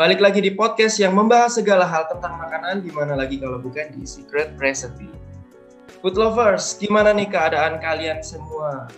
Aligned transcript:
Balik 0.00 0.24
lagi 0.24 0.40
di 0.40 0.56
podcast 0.56 0.96
yang 0.96 1.12
membahas 1.12 1.60
segala 1.60 1.84
hal 1.84 2.08
tentang 2.08 2.40
makanan, 2.40 2.80
gimana 2.80 3.12
lagi 3.12 3.36
kalau 3.36 3.60
bukan 3.60 3.92
di 3.92 4.08
Secret 4.08 4.56
Recipe. 4.56 5.12
Food 6.00 6.16
lovers, 6.16 6.72
gimana 6.80 7.12
nih 7.12 7.28
keadaan 7.28 7.76
kalian 7.84 8.24
semua? 8.24 8.88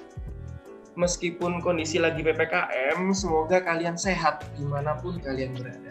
Meskipun 0.95 1.59
kondisi 1.59 1.99
lagi 1.99 2.23
PPKM, 2.23 3.11
semoga 3.18 3.59
kalian 3.67 3.99
sehat 3.99 4.46
di 4.54 4.62
mana 4.62 4.95
pun 4.95 5.18
kalian 5.18 5.59
berada. 5.59 5.91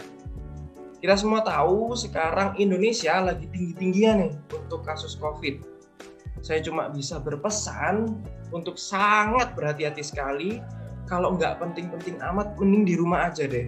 Kita 1.04 1.20
semua 1.20 1.43
tahu 1.43 1.91
sekarang 1.91 2.55
Indonesia 2.55 3.20
lagi 3.20 3.52
tinggi-tinggian 3.52 4.16
nih 4.16 4.34
untuk 4.55 4.88
kasus 4.88 5.20
COVID. 5.20 5.59
Saya 6.39 6.64
cuma 6.64 6.88
bisa 6.88 7.20
berpesan 7.20 8.16
untuk 8.55 8.80
sangat 8.80 9.59
berhati-hati 9.59 10.08
sekali. 10.08 10.64
Kalau 11.03 11.36
nggak 11.36 11.59
penting-penting 11.59 12.16
amat, 12.31 12.55
mending 12.55 12.88
di 12.88 12.95
rumah 12.95 13.28
aja 13.28 13.44
deh 13.44 13.67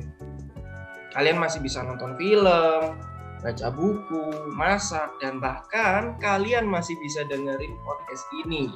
Kalian 1.13 1.37
masih 1.37 1.61
bisa 1.61 1.85
nonton 1.85 2.17
film, 2.17 2.97
baca 3.43 3.67
buku, 3.69 4.49
masak, 4.57 5.13
dan 5.21 5.37
bahkan 5.37 6.17
kalian 6.17 6.65
masih 6.65 6.97
bisa 6.97 7.21
dengerin 7.27 7.77
podcast 7.85 8.25
ini. 8.45 8.73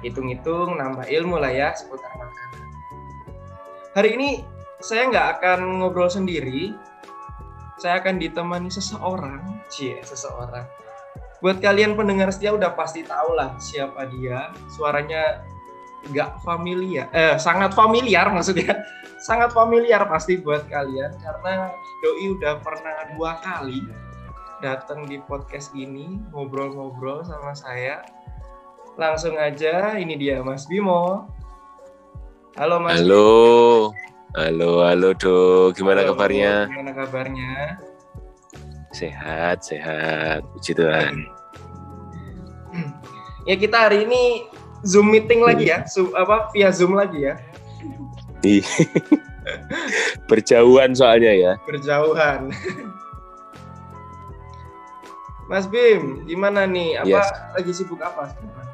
Hitung-hitung 0.00 0.80
nambah 0.80 1.04
ilmu 1.04 1.36
lah 1.36 1.52
ya 1.52 1.76
seputar 1.76 2.08
makanan. 2.16 2.64
Hari 3.92 4.10
ini 4.16 4.30
saya 4.80 5.12
nggak 5.12 5.28
akan 5.38 5.60
ngobrol 5.84 6.08
sendiri, 6.08 6.72
saya 7.76 8.00
akan 8.00 8.16
ditemani 8.16 8.72
seseorang, 8.72 9.64
cie 9.68 10.00
seseorang. 10.06 10.64
Buat 11.44 11.60
kalian 11.60 11.92
pendengar 11.92 12.32
setia 12.32 12.56
udah 12.56 12.72
pasti 12.72 13.04
tahu 13.04 13.36
lah 13.36 13.60
siapa 13.60 14.08
dia, 14.08 14.56
suaranya 14.72 15.44
nggak 16.08 16.40
familiar, 16.44 17.08
eh 17.12 17.36
sangat 17.36 17.72
familiar 17.76 18.28
maksudnya 18.32 18.76
sangat 19.24 19.56
familiar 19.56 20.04
pasti 20.04 20.36
buat 20.36 20.68
kalian 20.68 21.16
karena 21.16 21.72
Doi 22.04 22.36
udah 22.36 22.60
pernah 22.60 23.08
dua 23.16 23.40
kali 23.40 23.80
datang 24.60 25.08
di 25.08 25.16
podcast 25.24 25.72
ini 25.72 26.20
ngobrol-ngobrol 26.36 27.24
sama 27.24 27.56
saya. 27.56 28.04
Langsung 29.00 29.34
aja, 29.40 29.96
ini 29.96 30.14
dia 30.14 30.44
Mas 30.44 30.68
Bimo. 30.68 31.26
Halo 32.60 32.78
Mas. 32.84 33.00
Halo, 33.00 33.26
Bimo. 33.90 34.36
halo, 34.36 34.70
halo 34.84 35.08
Do. 35.16 35.36
Gimana 35.72 36.04
halo, 36.04 36.14
kabarnya? 36.14 36.68
Gimana 36.68 36.92
kabarnya? 36.92 37.80
Sehat, 38.92 39.64
sehat. 39.64 40.44
Puji 40.54 40.76
Tuhan. 40.76 41.26
Ya 43.48 43.56
kita 43.56 43.88
hari 43.88 44.04
ini 44.04 44.46
Zoom 44.84 45.10
meeting 45.10 45.42
lagi 45.42 45.72
ya, 45.72 45.82
Zoom, 45.88 46.12
apa 46.12 46.52
via 46.52 46.68
Zoom 46.70 46.92
lagi 46.94 47.24
ya. 47.24 47.40
Berjauhan 50.30 50.92
soalnya 50.92 51.32
ya. 51.32 51.52
Berjauhan. 51.64 52.52
Mas 55.44 55.68
Bim, 55.68 56.24
gimana 56.24 56.64
nih? 56.64 57.04
Apa 57.04 57.20
yes. 57.20 57.28
lagi 57.52 57.72
sibuk 57.76 58.00
apa 58.00 58.32
sekarang? 58.32 58.68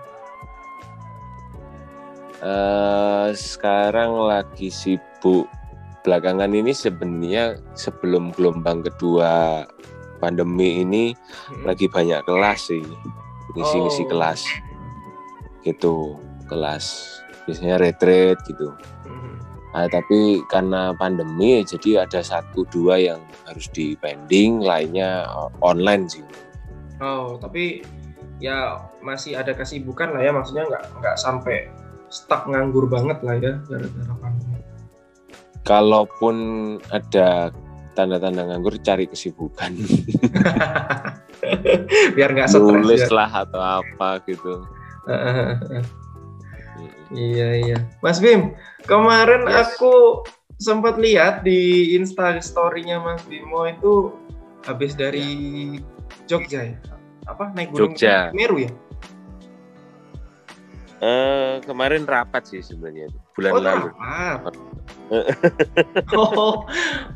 Uh, 2.41 3.29
sekarang 3.37 4.11
lagi 4.17 4.73
sibuk 4.73 5.51
belakangan 6.01 6.49
ini 6.57 6.73
sebenarnya 6.73 7.61
sebelum 7.77 8.33
gelombang 8.33 8.81
kedua 8.81 9.65
pandemi 10.21 10.81
ini 10.85 11.13
hmm. 11.13 11.69
lagi 11.69 11.85
banyak 11.89 12.25
kelas 12.25 12.73
sih 12.73 12.85
ngisi-ngisi 13.57 14.05
oh. 14.05 14.09
kelas 14.09 14.41
gitu 15.65 15.97
kelas 16.49 17.19
biasanya 17.45 17.77
retreat 17.77 18.41
gitu 18.49 18.73
Nah, 19.71 19.87
tapi 19.87 20.43
karena 20.51 20.91
pandemi 20.99 21.63
jadi 21.63 22.03
ada 22.03 22.27
satu 22.27 22.67
dua 22.75 22.99
yang 22.99 23.23
harus 23.47 23.71
di 23.71 23.95
pending, 24.03 24.67
lainnya 24.67 25.31
eh, 25.31 25.51
online 25.63 26.11
sih. 26.11 26.27
Oh, 26.99 27.39
tapi 27.39 27.87
ya 28.43 28.83
masih 28.99 29.39
ada 29.39 29.55
kesibukan 29.55 30.11
lah 30.11 30.27
ya, 30.27 30.35
maksudnya 30.35 30.67
nggak 30.67 30.85
nggak 30.99 31.17
sampai 31.17 31.71
stuck 32.11 32.51
nganggur 32.51 32.91
banget 32.91 33.23
lah 33.23 33.39
ya 33.39 33.63
gara-gara 33.71 34.15
pandemi. 34.19 34.59
Kalaupun 35.63 36.37
ada 36.91 37.55
tanda-tanda 37.95 38.51
nganggur, 38.51 38.75
cari 38.83 39.07
kesibukan. 39.07 39.71
Biar 42.19 42.35
nggak 42.35 42.51
stres. 42.51 42.59
Nulis 42.59 43.07
ya. 43.07 43.15
lah 43.15 43.31
atau 43.47 43.63
apa 43.63 44.19
gitu. 44.27 44.67
Iya 47.11 47.49
iya. 47.59 47.79
Mas 47.99 48.23
Bim, 48.23 48.55
kemarin 48.87 49.47
yes. 49.51 49.75
aku 49.75 50.23
sempat 50.61 51.01
lihat 51.01 51.43
di 51.43 51.93
Insta 51.97 52.39
story-nya 52.39 53.01
Mas 53.03 53.25
Bimo 53.27 53.67
itu 53.67 54.15
habis 54.69 54.95
dari 54.95 55.27
ya. 55.81 56.37
Jogja 56.37 56.61
ya. 56.71 56.77
Apa 57.27 57.51
naik 57.57 57.75
gunung 57.75 57.97
Jogja. 57.97 58.31
Meru 58.31 58.63
ya? 58.63 58.71
Uh, 61.01 61.65
kemarin 61.65 62.05
rapat 62.05 62.45
sih 62.45 62.61
sebenarnya 62.61 63.09
bulan 63.33 63.53
oh, 63.57 63.63
lalu. 63.65 63.89
Rapat. 63.97 64.55
oh, 66.21 66.69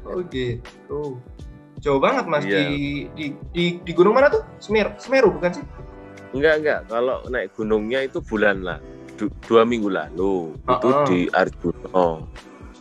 oh 0.08 0.18
gitu. 0.32 1.20
Jauh 1.84 2.00
banget 2.00 2.24
mas 2.24 2.48
iya. 2.48 2.64
di, 2.64 3.06
di 3.12 3.26
di 3.52 3.64
di 3.84 3.92
gunung 3.92 4.16
mana 4.16 4.32
tuh? 4.32 4.40
Semeru, 4.56 4.96
Semeru 4.96 5.36
bukan 5.36 5.60
sih? 5.60 5.64
Enggak 6.32 6.54
enggak. 6.64 6.80
Kalau 6.88 7.20
naik 7.28 7.52
gunungnya 7.52 8.00
itu 8.08 8.24
bulan 8.24 8.64
lah 8.64 8.80
du, 9.16 9.30
dua 9.46 9.62
minggu 9.62 9.90
lalu 9.90 10.54
uh 10.66 10.70
-uh. 10.70 10.76
itu 10.76 10.88
di 11.08 11.18
Arjuna 11.30 12.22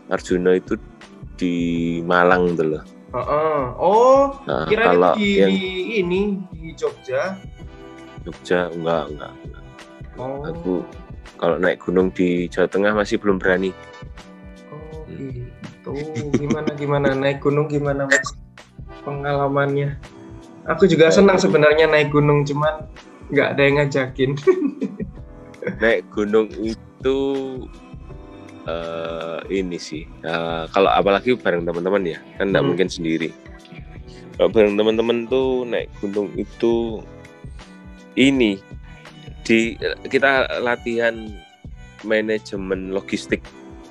Arjuna 0.09 0.51
itu 0.57 0.73
di 1.37 1.53
Malang 2.05 2.53
tuh 2.53 2.77
loh. 2.77 2.83
Uh 3.13 3.19
-uh. 3.21 3.61
oh 3.77 4.23
nah, 4.49 4.65
kira 4.65 4.93
kalau 4.93 5.13
di, 5.17 5.41
yang, 5.41 5.49
di 5.53 6.01
ini 6.01 6.21
di 6.49 6.73
Jogja? 6.73 7.37
Jogja 8.25 8.69
enggak 8.73 9.13
enggak, 9.13 9.33
enggak. 9.45 9.63
Oh. 10.13 10.45
aku 10.45 10.73
kalau 11.41 11.57
naik 11.57 11.81
gunung 11.81 12.13
di 12.13 12.45
Jawa 12.47 12.69
Tengah 12.69 12.93
masih 12.93 13.17
belum 13.17 13.41
berani. 13.41 13.73
Oh 14.69 15.03
gitu. 15.09 15.91
Gimana 16.37 16.69
gimana? 16.77 17.07
Naik 17.17 17.43
gunung 17.43 17.67
gimana 17.67 18.05
mas? 18.07 18.33
Pengalamannya. 19.03 19.99
Aku 20.69 20.87
juga 20.87 21.11
senang 21.11 21.35
sebenarnya 21.35 21.91
naik 21.91 22.15
gunung 22.15 22.47
cuman 22.47 22.87
nggak 23.33 23.47
ada 23.57 23.61
yang 23.65 23.75
ngajakin 23.81 24.31
naik 25.79 26.07
gunung 26.11 26.51
itu 26.59 27.17
uh, 28.67 29.39
ini 29.47 29.77
sih 29.79 30.03
uh, 30.23 30.67
kalau 30.71 30.91
apalagi 30.91 31.35
bareng 31.35 31.63
teman-teman 31.63 32.03
ya 32.15 32.19
kan 32.39 32.51
nggak 32.51 32.63
hmm. 32.63 32.69
mungkin 32.73 32.89
sendiri 32.91 33.29
kalau 34.35 34.49
bareng 34.49 34.75
teman-teman 34.75 35.17
tuh 35.29 35.63
naik 35.67 35.89
gunung 36.01 36.31
itu 36.35 37.03
ini 38.19 38.59
di 39.43 39.75
kita 40.07 40.61
latihan 40.63 41.27
manajemen 42.07 42.95
logistik 42.95 43.43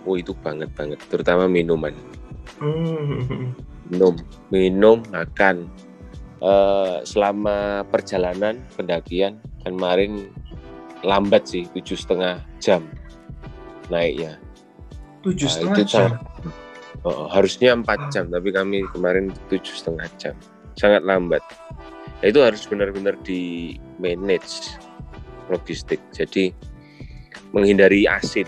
oh 0.09 0.17
itu 0.17 0.33
banget 0.41 0.69
banget 0.73 0.99
terutama 1.09 1.49
minuman 1.49 1.93
hmm. 2.61 3.53
minum 3.93 4.15
minum 4.49 4.99
makan 5.13 5.69
uh, 6.41 7.05
selama 7.05 7.85
perjalanan 7.89 8.61
pendakian 8.75 9.39
kemarin 9.63 10.33
lambat 11.03 11.47
sih 11.47 11.67
tujuh 11.75 11.99
setengah 11.99 12.43
jam 12.63 12.87
naiknya. 13.91 14.39
Tujuh 15.23 15.47
nah, 15.47 15.55
setengah 15.55 15.85
jam? 15.87 16.11
oh, 17.07 17.27
harusnya 17.31 17.75
empat 17.75 17.99
ah. 17.99 18.11
jam 18.11 18.25
tapi 18.31 18.55
kami 18.55 18.87
kemarin 18.91 19.31
tujuh 19.51 19.75
setengah 19.75 20.07
jam. 20.19 20.35
Sangat 20.79 21.05
lambat. 21.05 21.43
Ya, 22.23 22.31
itu 22.31 22.41
harus 22.41 22.63
benar-benar 22.65 23.19
di 23.27 23.77
manage 23.99 24.79
logistik. 25.51 25.99
Jadi 26.15 26.55
menghindari 27.51 28.07
asin. 28.07 28.47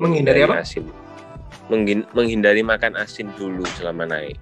Menghindari, 0.00 0.48
apa? 0.48 0.64
asin. 0.64 0.88
Menghin 1.68 2.08
menghindari 2.16 2.64
makan 2.64 2.96
asin 2.96 3.30
dulu 3.36 3.62
selama 3.78 4.08
naik. 4.08 4.40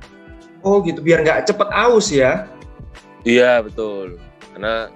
Oh 0.62 0.80
gitu. 0.86 1.02
Biar 1.02 1.26
nggak 1.26 1.50
cepet 1.50 1.68
aus 1.74 2.08
ya? 2.14 2.46
Iya 3.26 3.60
betul. 3.60 4.16
Karena 4.54 4.88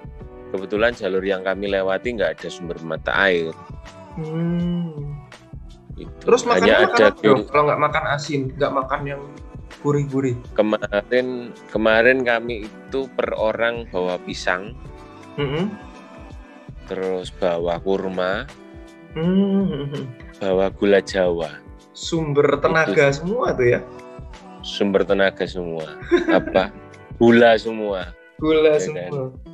kebetulan 0.53 0.93
jalur 0.93 1.25
yang 1.25 1.41
kami 1.41 1.65
lewati 1.65 2.13
nggak 2.13 2.37
ada 2.37 2.47
sumber 2.53 2.77
mata 2.85 3.09
air. 3.25 3.49
Hmm. 4.13 5.17
Itu. 5.97 6.13
Terus 6.29 6.45
makannya 6.45 6.73
Hanya 6.77 6.89
ada 6.93 7.05
makan 7.09 7.49
kalau 7.49 7.63
nggak 7.65 7.81
makan 7.81 8.03
asin, 8.13 8.41
nggak 8.53 8.73
makan 8.73 9.01
yang 9.09 9.21
gurih-gurih. 9.81 10.37
Kemarin 10.53 11.49
kemarin 11.73 12.21
kami 12.21 12.69
itu 12.69 13.09
per 13.17 13.33
orang 13.33 13.89
bawa 13.89 14.21
pisang, 14.21 14.77
mm 15.41 15.47
-hmm. 15.49 15.65
terus 16.85 17.33
bawa 17.41 17.81
kurma, 17.81 18.45
mm 19.17 19.25
-hmm. 19.25 20.03
bawa 20.37 20.69
gula 20.73 21.01
jawa. 21.01 21.57
Sumber 21.93 22.57
tenaga 22.57 23.09
itu. 23.09 23.21
semua 23.21 23.53
tuh 23.53 23.67
ya? 23.69 23.79
Sumber 24.65 25.05
tenaga 25.05 25.45
semua. 25.45 25.97
Apa? 26.29 26.73
Gula 27.21 27.53
semua. 27.57 28.09
Gula 28.41 28.77
ya, 28.77 28.81
semua. 28.81 29.09
Kan? 29.09 29.52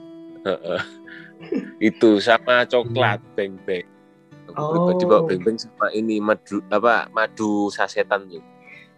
Itu 1.91 2.19
sama 2.19 2.67
coklat 2.67 3.19
hmm. 3.21 3.33
beng 3.35 3.53
beng 3.63 3.87
oh. 4.55 4.95
coba 4.99 5.23
beng 5.27 5.41
beng 5.43 5.57
sama 5.57 5.91
ini 5.95 6.19
madu 6.19 6.59
apa 6.71 7.07
madu 7.11 7.71
sasetan 7.71 8.27
tuh 8.27 8.43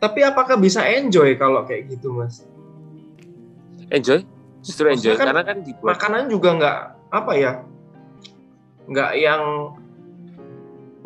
tapi 0.02 0.26
apakah 0.26 0.58
bisa 0.58 0.82
enjoy 0.82 1.38
kalau 1.38 1.62
kayak 1.62 1.94
gitu 1.94 2.10
mas? 2.10 2.42
Enjoy? 3.94 4.26
Justru 4.66 4.90
enjoy 4.90 5.14
kan 5.14 5.30
karena 5.30 5.46
kan 5.46 5.58
dibuat 5.62 5.94
makanan 5.94 6.26
juga 6.26 6.50
nggak 6.58 6.80
apa 7.14 7.32
ya 7.38 7.54
nggak 8.90 9.12
yang 9.22 9.42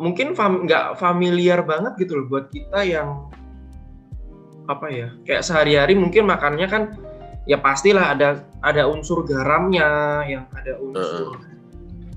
mungkin 0.00 0.32
fam- 0.32 0.64
nggak 0.64 0.96
familiar 0.96 1.60
banget 1.60 1.92
gitu 2.00 2.24
loh 2.24 2.26
buat 2.32 2.48
kita 2.48 2.84
yang 2.88 3.28
apa 4.64 4.86
ya 4.88 5.08
kayak 5.28 5.44
sehari-hari 5.44 5.92
mungkin 5.92 6.24
makannya 6.24 6.68
kan 6.68 6.82
ya 7.46 7.56
pastilah 7.62 8.18
ada 8.18 8.42
ada 8.60 8.82
unsur 8.90 9.22
garamnya 9.22 10.22
yang 10.26 10.44
ada 10.52 10.76
unsur 10.82 11.38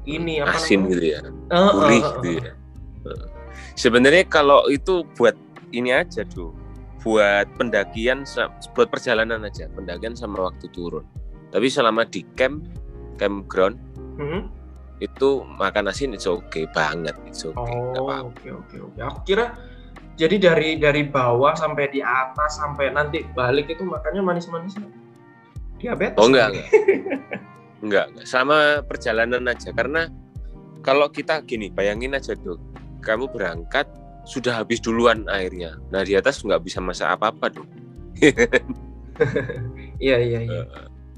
ini 0.10 0.42
apa 0.42 0.58
asin 0.58 0.84
namanya 0.84 0.94
gitu 0.94 1.06
ya 1.06 1.20
eh, 1.54 1.72
gurih 1.74 2.02
eh, 2.02 2.04
gitu 2.04 2.30
eh. 2.30 2.38
ya 2.42 2.54
Eh. 3.00 3.26
sebenarnya 3.80 4.28
kalau 4.28 4.68
itu 4.68 5.08
buat 5.16 5.40
ini 5.72 5.96
aja 5.96 6.28
tuh 6.28 6.52
buat 7.00 7.48
pendakian 7.56 8.28
buat 8.76 8.92
perjalanan 8.92 9.48
aja 9.48 9.72
pendakian 9.72 10.20
sama 10.20 10.52
waktu 10.52 10.68
turun 10.76 11.08
tapi 11.56 11.72
selama 11.72 12.04
di 12.04 12.28
camp 12.36 12.68
campground 13.16 13.80
Hmm? 14.20 14.52
itu 15.00 15.48
makan 15.56 15.88
asin 15.88 16.12
itu 16.12 16.36
oke 16.36 16.68
banget 16.76 17.16
itu 17.24 17.56
oke 17.56 17.72
apa-apa. 17.96 18.20
Oh, 18.20 18.36
oke 18.36 18.48
oke 18.52 18.76
oke. 18.92 19.00
Aku 19.00 19.20
kira 19.24 19.56
jadi 20.20 20.36
dari 20.36 20.76
dari 20.76 21.08
bawah 21.08 21.56
sampai 21.56 21.88
di 21.88 22.04
atas 22.04 22.60
sampai 22.60 22.92
nanti 22.92 23.24
balik 23.32 23.72
itu 23.72 23.88
makannya 23.88 24.20
manis-manis. 24.20 24.76
Diabetes. 25.80 26.20
Oh 26.20 26.28
enggak, 26.28 26.48
enggak. 26.52 26.68
enggak, 27.84 28.06
enggak. 28.12 28.26
Sama 28.28 28.58
perjalanan 28.84 29.48
aja 29.48 29.72
karena 29.72 30.12
kalau 30.80 31.08
kita 31.08 31.44
gini, 31.44 31.68
bayangin 31.68 32.14
aja 32.14 32.36
tuh, 32.36 32.60
kamu 33.00 33.28
berangkat 33.30 33.88
sudah 34.24 34.60
habis 34.60 34.78
duluan 34.78 35.24
airnya. 35.28 35.80
Nah 35.90 36.04
di 36.04 36.14
atas 36.14 36.40
nggak 36.40 36.62
bisa 36.62 36.80
masak 36.80 37.10
apa-apa 37.10 37.48
dong. 37.50 37.70
Iya 40.00 40.16
iya 40.16 40.40
iya. 40.40 40.62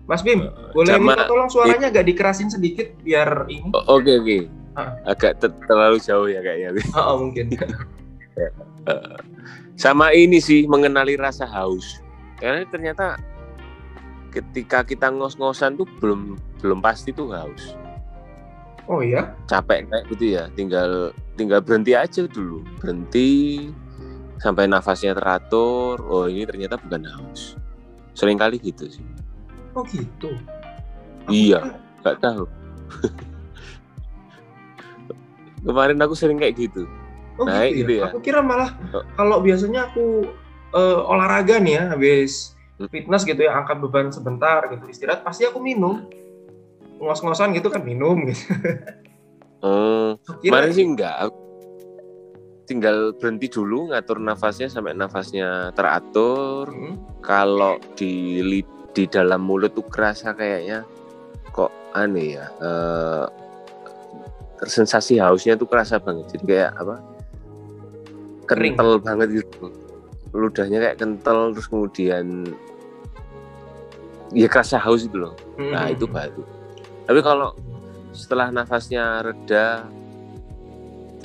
Mas 0.10 0.26
Bim, 0.26 0.42
Eh, 0.42 0.50
boleh 0.74 0.90
sama- 0.90 1.14
minta 1.14 1.30
tolong 1.30 1.46
suaranya 1.46 1.94
agak 1.94 2.10
dikerasin 2.10 2.50
sedikit 2.50 2.90
biar 3.06 3.46
ini. 3.46 3.70
Oke 3.86 4.18
oke, 4.18 4.38
Ah. 4.74 4.98
agak 5.06 5.38
te- 5.38 5.54
terlalu 5.70 6.02
jauh 6.02 6.26
ya 6.26 6.42
kayaknya. 6.42 6.82
Oh, 6.98 7.14
oh, 7.14 7.16
mungkin. 7.22 7.54
Sama 9.78 10.14
ini 10.14 10.38
sih 10.38 10.66
mengenali 10.66 11.14
rasa 11.14 11.46
haus. 11.46 12.02
Karena 12.38 12.66
ternyata 12.66 13.22
ketika 14.32 14.82
kita 14.82 15.08
ngos-ngosan 15.08 15.76
tuh 15.76 15.86
belum 16.00 16.34
belum 16.60 16.80
pasti 16.80 17.12
tuh 17.12 17.30
haus. 17.30 17.76
Oh 18.88 19.00
iya. 19.00 19.36
capek 19.46 19.88
kayak 19.88 20.04
gitu 20.10 20.26
ya 20.36 20.44
tinggal 20.52 21.12
tinggal 21.36 21.62
berhenti 21.62 21.94
aja 21.94 22.26
dulu 22.26 22.60
berhenti 22.76 23.70
sampai 24.36 24.66
nafasnya 24.66 25.14
teratur 25.14 26.02
oh 26.02 26.26
ini 26.26 26.44
ternyata 26.44 26.76
bukan 26.76 27.06
haus 27.06 27.56
sering 28.12 28.36
kali 28.36 28.58
gitu 28.58 28.90
sih 28.90 29.06
Oh 29.72 29.86
gitu. 29.86 30.36
Aku 31.24 31.32
Iya. 31.32 31.62
kira- 31.62 31.80
nggak 32.02 32.18
tahu 32.20 32.44
kemarin 35.62 35.98
aku 36.00 36.14
sering 36.14 36.36
kayak 36.36 36.58
gitu 36.58 36.84
Oh 37.40 37.48
Naik 37.48 37.74
gitu, 37.74 37.80
gitu 37.80 37.92
ya. 37.96 38.02
ya. 38.02 38.08
Aku 38.12 38.20
kira 38.20 38.40
malah 38.44 38.76
Oh. 38.92 39.02
kalau 39.16 39.40
biasanya 39.40 39.88
aku 39.88 40.26
eh, 40.72 41.00
olahraga 41.02 41.58
nih 41.58 41.74
ya 41.76 41.84
habis. 41.90 42.54
Fitness 42.88 43.28
gitu 43.28 43.44
ya 43.44 43.54
angkat 43.58 43.78
beban 43.84 44.10
sebentar 44.10 44.66
gitu 44.72 44.88
istirahat 44.88 45.22
pasti 45.22 45.46
aku 45.46 45.60
minum. 45.62 46.08
Ngos-ngosan 47.02 47.54
gitu 47.58 47.70
kan 47.70 47.82
minum 47.82 48.26
gitu. 48.30 48.42
kemarin 50.42 50.72
sih 50.74 50.86
enggak. 50.86 51.30
Tinggal 52.66 53.14
berhenti 53.18 53.52
dulu 53.52 53.92
ngatur 53.92 54.18
nafasnya 54.22 54.72
sampai 54.72 54.96
nafasnya 54.96 55.76
teratur. 55.76 56.72
Hmm. 56.72 56.98
kalau 57.22 57.78
di 57.94 58.42
di 58.92 59.04
dalam 59.06 59.46
mulut 59.46 59.78
tuh 59.78 59.86
kerasa 59.86 60.34
kayaknya 60.34 60.82
kok 61.54 61.70
aneh 61.94 62.42
ya 62.42 62.46
eh, 62.60 63.26
sensasi 64.66 65.18
hausnya 65.18 65.58
tuh 65.58 65.66
kerasa 65.66 65.98
banget. 65.98 66.38
Jadi 66.38 66.44
kayak 66.46 66.72
apa? 66.78 66.96
Kering. 68.46 68.76
kental 68.76 69.00
banget 69.02 69.28
gitu. 69.42 69.74
Ludahnya 70.32 70.78
kayak 70.80 70.98
kental 71.02 71.56
terus 71.56 71.68
kemudian 71.68 72.46
ya 74.32 74.48
kerasa 74.48 74.80
haus 74.80 75.04
itu 75.06 75.18
loh 75.18 75.36
nah 75.60 75.88
Hmm. 75.88 75.96
itu 75.96 76.06
baru 76.08 76.44
tapi 77.06 77.20
kalau 77.22 77.54
setelah 78.12 78.52
nafasnya 78.52 79.24
reda 79.24 79.88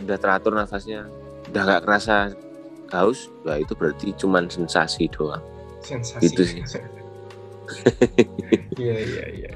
udah 0.03 0.19
teratur 0.19 0.53
nafasnya 0.55 1.07
udah 1.51 1.63
nggak 1.63 1.83
kerasa 1.87 2.35
haus 2.95 3.27
ya 3.43 3.59
itu 3.59 3.73
berarti 3.75 4.15
cuman 4.15 4.47
sensasi 4.47 5.11
doang 5.11 5.43
sensasi. 5.83 6.23
Gitu 6.27 6.43
sih. 6.43 6.63
Iya 8.79 8.97
iya 9.03 9.25
iya. 9.35 9.51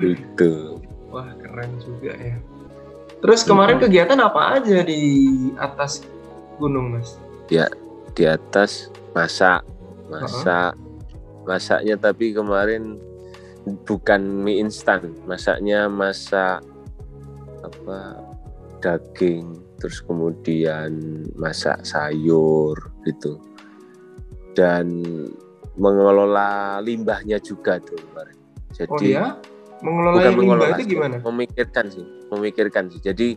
itu 0.00 0.80
Wah 1.12 1.28
keren 1.42 1.76
juga 1.82 2.14
ya. 2.16 2.36
Terus 3.20 3.44
kemarin 3.44 3.76
Hmm. 3.76 3.84
kegiatan 3.84 4.16
apa 4.16 4.60
aja 4.60 4.80
di 4.80 5.00
atas 5.60 6.04
gunung 6.56 6.96
mas? 6.96 7.16
di 8.14 8.24
atas 8.24 8.88
masak 9.10 9.64
masak 10.06 10.72
masaknya 11.44 11.96
tapi 11.96 12.32
kemarin 12.36 13.00
bukan 13.84 14.20
mie 14.44 14.64
instan 14.64 15.12
masaknya 15.28 15.88
masak 15.88 16.64
apa 17.60 17.98
daging 18.80 19.60
terus 19.76 20.00
kemudian 20.04 21.24
masak 21.36 21.80
sayur 21.84 22.76
gitu 23.04 23.36
dan 24.56 25.04
mengelola 25.76 26.80
limbahnya 26.84 27.40
juga 27.40 27.80
tuh 27.80 27.96
kemarin 27.96 28.36
jadi 28.72 28.90
Oh 28.90 29.00
ya? 29.00 29.26
Mengelola 29.80 30.16
bukan 30.16 30.32
limbah 30.32 30.44
mengelola 30.44 30.76
itu 30.76 30.84
gimana? 30.92 31.16
memikirkan 31.24 31.86
sih 31.88 32.06
memikirkan 32.28 32.84
sih 32.92 33.00
jadi 33.00 33.28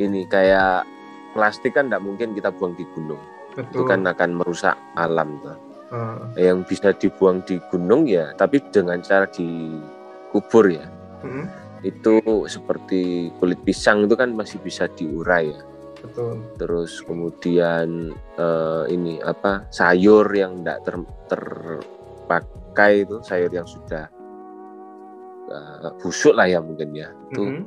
ini 0.00 0.24
kayak 0.28 0.88
plastik 1.36 1.76
kan 1.76 1.88
tidak 1.90 2.02
mungkin 2.04 2.32
kita 2.32 2.48
buang 2.54 2.72
di 2.78 2.86
gunung 2.96 3.20
itu 3.54 3.62
Betul. 3.62 3.86
kan 3.86 4.00
akan 4.02 4.30
merusak 4.34 4.74
alam 4.98 5.38
tuh. 5.42 5.54
Ah, 5.94 6.18
yang 6.34 6.66
bisa 6.66 6.90
dibuang 6.90 7.38
di 7.46 7.62
gunung 7.70 8.10
ya 8.10 8.34
tapi 8.34 8.58
dengan 8.74 8.98
cara 8.98 9.30
dikubur 9.30 10.66
ya 10.66 10.90
hmm, 11.22 11.46
itu 11.86 12.18
seperti 12.50 13.30
kulit 13.38 13.62
pisang 13.62 14.02
itu 14.02 14.18
kan 14.18 14.34
masih 14.34 14.58
bisa 14.58 14.90
diurai 14.90 15.54
ya 15.54 15.62
betul. 16.02 16.42
terus 16.58 16.98
kemudian 17.06 18.10
eh, 18.34 18.84
ini 18.90 19.22
apa 19.22 19.70
sayur 19.70 20.26
yang 20.34 20.66
tidak 20.66 20.82
ter, 20.82 20.96
terpakai 21.30 23.06
itu 23.06 23.22
sayur 23.22 23.54
yang 23.54 23.68
sudah 23.70 24.10
eh, 25.46 25.92
busuk 26.02 26.34
lah 26.34 26.50
ya 26.50 26.58
mungkin 26.58 26.90
ya 26.90 27.06
itu, 27.30 27.38
Mhm. 27.38 27.62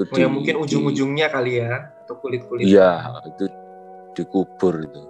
itu 0.00 0.02
Oh, 0.08 0.16
yang 0.16 0.32
mungkin 0.32 0.54
di- 0.56 0.62
ujung-ujungnya 0.64 1.28
kali 1.28 1.60
ya 1.60 1.92
atau 2.06 2.16
kulit-kulit. 2.16 2.64
Iya, 2.64 3.12
itu 3.28 3.44
dikubur 4.14 4.80
itu. 4.80 5.02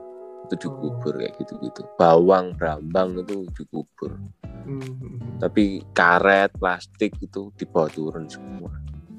Itu 0.48 0.54
dikubur 0.56 1.20
kayak 1.20 1.36
gitu-gitu. 1.36 1.84
Bawang, 2.00 2.56
brambang 2.56 3.20
itu 3.20 3.44
dikubur. 3.52 4.16
Mhm. 4.64 5.40
Tapi 5.44 5.84
karet, 5.92 6.56
plastik 6.56 7.12
itu 7.20 7.52
dibawa 7.60 7.88
turun 7.92 8.24
semua. 8.32 8.72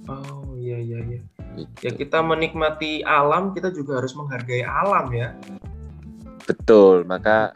Oh 0.09 0.57
iya 0.57 0.81
iya 0.81 0.99
iya. 1.05 1.21
Gitu. 1.53 1.85
Ya 1.85 1.91
kita 1.93 2.25
menikmati 2.25 3.05
alam, 3.05 3.53
kita 3.53 3.69
juga 3.69 4.01
harus 4.01 4.17
menghargai 4.17 4.65
alam 4.65 5.13
ya. 5.13 5.37
Betul, 6.49 7.05
maka 7.05 7.53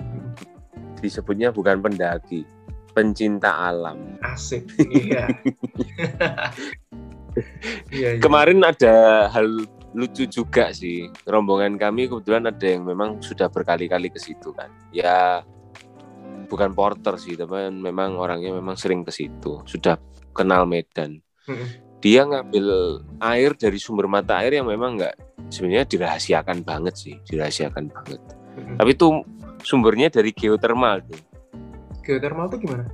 disebutnya 1.02 1.50
bukan 1.50 1.82
pendaki, 1.82 2.46
pencinta 2.94 3.74
alam. 3.74 4.22
Asik. 4.22 4.70
Iya. 4.78 5.26
Iya. 7.94 8.18
iya. 8.18 8.22
Kemarin 8.22 8.62
ada 8.62 9.28
hal 9.34 9.66
lucu 9.94 10.26
juga 10.26 10.74
sih. 10.74 11.10
Rombongan 11.26 11.78
kami 11.78 12.10
kebetulan 12.10 12.50
ada 12.50 12.68
yang 12.68 12.84
memang 12.86 13.22
sudah 13.22 13.48
berkali-kali 13.50 14.10
ke 14.10 14.20
situ 14.20 14.54
kan. 14.54 14.70
Ya 14.90 15.46
bukan 16.50 16.74
porter 16.74 17.18
sih, 17.18 17.34
tapi 17.38 17.70
memang 17.70 18.18
orangnya 18.18 18.54
memang 18.54 18.78
sering 18.78 19.06
ke 19.06 19.14
situ. 19.14 19.62
Sudah 19.66 19.98
kenal 20.34 20.66
Medan. 20.66 21.22
Dia 22.04 22.28
ngambil 22.28 23.00
air 23.24 23.56
dari 23.56 23.80
sumber 23.80 24.12
mata 24.12 24.44
air 24.44 24.60
yang 24.60 24.68
memang 24.68 25.00
nggak 25.00 25.16
sebenarnya 25.48 25.88
dirahasiakan 25.88 26.66
banget 26.68 26.94
sih, 27.00 27.16
dirahasiakan 27.32 27.88
banget. 27.88 28.20
Tapi 28.76 28.90
itu 28.92 29.08
sumbernya 29.64 30.12
dari 30.12 30.36
geotermal 30.36 31.00
tuh, 31.08 31.22
Geothermal 32.04 32.52
itu 32.52 32.68
gimana? 32.68 32.86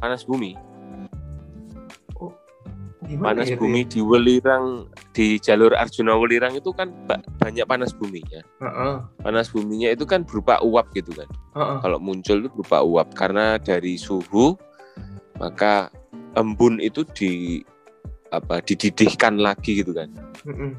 panas 0.00 0.24
bumi. 0.24 0.56
Gimana 3.06 3.38
panas 3.38 3.46
gitu 3.48 3.60
bumi 3.62 3.80
di 3.82 4.00
Welirang 4.02 4.90
di 5.10 5.38
jalur 5.38 5.72
Arjuna 5.72 6.14
Welirang 6.14 6.54
itu 6.54 6.70
kan 6.70 6.90
ba- 7.06 7.22
banyak 7.38 7.62
panas 7.64 7.94
buminya. 7.94 8.38
Ya? 8.38 8.44
Heeh. 8.60 8.94
Panas 9.22 9.46
buminya 9.48 9.88
itu 9.88 10.02
kan 10.02 10.22
berupa 10.22 10.58
uap 10.60 10.90
gitu 10.90 11.14
kan. 11.14 11.30
Heeh. 11.54 11.78
Kalau 11.80 11.98
muncul 11.98 12.42
itu 12.42 12.50
berupa 12.50 12.82
uap 12.82 13.14
karena 13.14 13.56
dari 13.56 13.94
suhu 13.94 14.58
maka 15.36 15.88
embun 16.34 16.78
itu 16.78 17.06
di 17.06 17.62
apa 18.28 18.58
dididihkan 18.58 19.38
lagi 19.38 19.80
gitu 19.80 19.94
kan. 19.94 20.10
Mhm. 20.42 20.70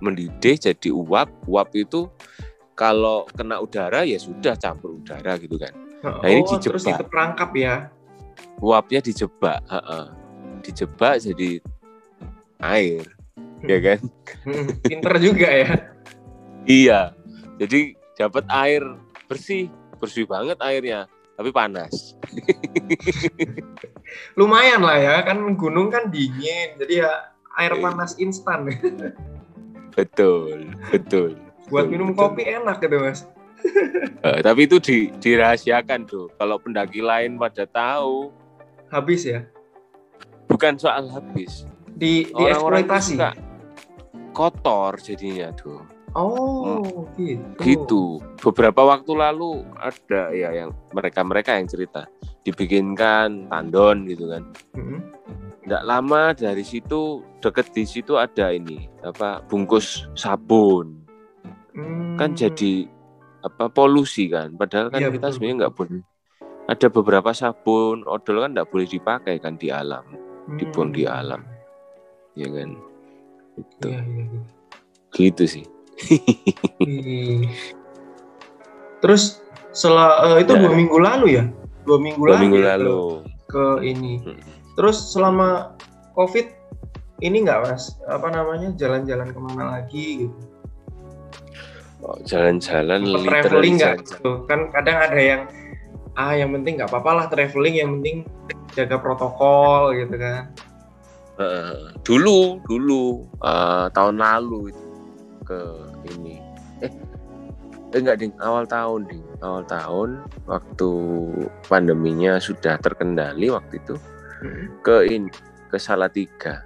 Mendidih 0.00 0.56
jadi 0.58 0.88
uap, 0.90 1.28
uap 1.44 1.68
itu 1.72 2.08
kalau 2.74 3.22
kena 3.30 3.60
udara 3.60 4.02
ya 4.02 4.18
sudah 4.18 4.58
campur 4.58 4.98
udara 4.98 5.38
gitu 5.38 5.54
kan 5.54 5.70
Nah, 6.02 6.20
ini 6.26 6.42
oh, 6.42 6.58
terus 6.58 6.84
dijebak. 6.84 7.00
itu 7.00 7.04
perangkap 7.06 7.50
ya. 7.54 7.74
uapnya 8.58 9.00
dijebak 9.00 9.62
heeh. 9.64 10.04
Dijebak 10.64 11.20
jadi 11.20 11.60
air 12.58 13.04
ya 13.62 13.78
kan 13.78 14.00
Pinter 14.88 15.14
juga 15.20 15.48
ya. 15.48 15.72
iya 16.64 17.00
jadi 17.60 17.92
dapat 18.16 18.44
air 18.48 18.82
bersih 19.26 19.68
bersih 20.00 20.24
banget 20.24 20.56
airnya 20.60 21.08
tapi 21.34 21.50
panas 21.50 22.14
Lumayan 24.38 24.82
lah 24.82 24.94
ya, 24.94 25.14
kan 25.26 25.42
gunung 25.56 25.90
kan 25.90 26.06
dingin. 26.06 26.78
Jadi 26.78 27.02
ya 27.02 27.34
air 27.56 27.72
Iya. 27.74 27.82
panas 27.82 28.14
instan. 28.16 28.66
betul 29.96 30.70
betul 30.90 31.38
Buat 31.66 31.86
Betul, 31.86 31.90
minum 31.90 32.08
betul. 32.12 32.22
kopi 32.30 32.42
enak 32.44 32.76
gitu, 32.78 32.96
Mas. 33.00 33.24
Eh, 34.20 34.38
tapi 34.44 34.68
itu 34.68 34.76
di, 34.76 35.08
dirahasiakan 35.16 36.04
tuh 36.04 36.28
kalau 36.36 36.60
pendaki 36.60 37.00
lain 37.00 37.34
pada 37.34 37.64
tahu 37.64 38.28
Habis 38.86 39.24
ya. 39.24 39.48
Bukan 40.46 40.76
soal 40.76 41.08
habis. 41.08 41.64
Di 41.86 42.26
Orang-orang 42.30 42.84
dieksploitasi. 42.84 43.16
kotor 44.30 44.98
jadinya 44.98 45.54
tuh 45.54 45.78
Oh, 46.14 47.10
gitu. 47.18 47.58
gitu. 47.58 48.04
Beberapa 48.38 48.86
waktu 48.86 49.18
lalu 49.18 49.66
ada 49.74 50.30
ya 50.30 50.54
yang 50.54 50.70
mereka 50.94 51.26
mereka 51.26 51.58
yang 51.58 51.66
cerita. 51.66 52.06
Dibikinkan 52.46 53.50
tandon 53.50 54.06
gitu 54.06 54.30
kan. 54.30 54.46
Tidak 55.66 55.82
lama 55.82 56.30
dari 56.30 56.62
situ 56.62 57.18
deket 57.42 57.74
di 57.74 57.82
situ 57.82 58.14
ada 58.14 58.54
ini 58.54 58.86
apa 59.02 59.42
bungkus 59.42 60.06
sabun. 60.14 61.02
Hmm. 61.74 62.14
kan 62.14 62.38
jadi 62.38 62.86
apa 63.42 63.66
polusi 63.66 64.30
kan. 64.30 64.54
Padahal 64.54 64.94
kan 64.94 65.02
Iya, 65.02 65.10
kita 65.10 65.18
betul, 65.18 65.34
sebenarnya 65.34 65.56
nggak 65.66 65.74
boleh. 65.74 66.02
Ada 66.70 66.86
beberapa 66.94 67.30
sabun 67.34 68.06
odol 68.06 68.38
kan 68.38 68.54
nggak 68.54 68.70
boleh 68.70 68.86
dipakai 68.86 69.42
kan 69.42 69.58
di 69.58 69.74
alam 69.74 70.06
dibuang 70.56 70.90
di 70.92 71.04
Hmm. 71.04 71.16
alam 71.16 71.42
ya 72.34 72.48
kan 72.50 72.70
itu 73.54 73.86
Iya, 73.86 74.00
iya, 74.02 74.24
iya. 74.26 74.40
gitu 75.14 75.44
sih 75.46 75.64
Ih. 76.82 77.46
Terus 78.98 79.38
setelah 79.70 80.34
eh, 80.34 80.42
itu 80.42 80.52
Ya. 80.56 80.60
dua 80.64 80.72
minggu 80.74 80.96
lalu 80.98 81.26
ya, 81.38 81.44
dua 81.84 81.98
minggu 82.00 82.22
dua 82.24 82.34
lalu, 82.34 82.42
minggu 82.42 82.58
ya 82.58 82.66
lalu 82.74 83.00
ke, 83.46 83.54
ke 83.54 83.64
ini. 83.86 84.12
Hmm. 84.24 84.40
Terus 84.74 84.96
selama 85.12 85.78
COVID 86.18 86.46
ini 87.22 87.46
nggak 87.46 87.60
mas, 87.62 87.94
apa 88.10 88.26
namanya 88.32 88.74
jalan-jalan 88.74 89.30
ke 89.30 89.38
mana 89.38 89.64
lagi 89.78 90.06
gitu? 90.26 90.38
Oh, 92.02 92.18
jalan-jalan 92.26 93.06
literally 93.06 93.28
traveling 93.30 93.74
nggak? 93.78 93.96
Gitu. 94.02 94.30
Kan 94.50 94.60
kadang 94.74 94.98
ada 94.98 95.20
yang 95.20 95.42
ah 96.18 96.34
yang 96.34 96.50
penting 96.52 96.80
nggak 96.80 96.90
apa-apa 96.90 97.10
lah 97.14 97.26
traveling, 97.30 97.74
yang 97.78 97.90
penting 98.00 98.16
jaga 98.74 98.96
protokol 98.98 99.94
gitu 99.94 100.14
kan. 100.14 100.50
Heeh. 101.34 101.90
dulu 102.02 102.62
dulu 102.62 103.04
eh, 103.40 103.86
tahun 103.90 104.16
lalu 104.16 104.70
itu 104.70 104.86
ke 105.42 105.60
ini 106.08 106.38
eh 106.78 106.92
eh, 107.90 107.98
enggak 107.98 108.18
ding 108.18 108.30
awal 108.38 108.62
tahun 108.64 109.02
ding 109.04 109.18
awal 109.40 109.62
tahun 109.64 110.10
waktu 110.44 110.90
pandeminya 111.64 112.38
sudah 112.38 112.78
terkendali 112.78 113.48
waktu 113.48 113.78
itu 113.78 113.96
Hmm. 114.36 114.66
ke 114.78 115.08
ini 115.08 115.30
ke 115.66 115.74
Salatiga 115.74 116.62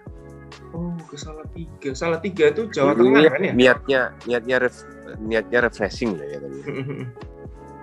Oh 0.69 0.93
ke 1.01 1.15
Salatiga, 1.15 1.91
Salatiga 1.95 2.51
itu 2.51 2.67
Jawa 2.69 2.93
Tengah 2.93 3.09
niat- 3.15 3.31
kan 3.31 3.41
ya? 3.41 3.53
niatnya 3.55 4.01
niatnya 4.27 4.57
ref- 4.59 4.89
niatnya 5.17 5.59
refreshing 5.63 6.13
lah 6.13 6.27
ya 6.27 6.39
tadi 6.39 6.59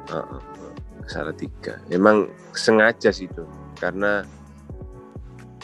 Heeh, 0.06 0.40
ke 1.00 1.08
Salatiga 1.08 1.74
emang 1.88 2.28
sengaja 2.52 3.10
sih 3.10 3.26
itu 3.26 3.42
karena 3.78 4.24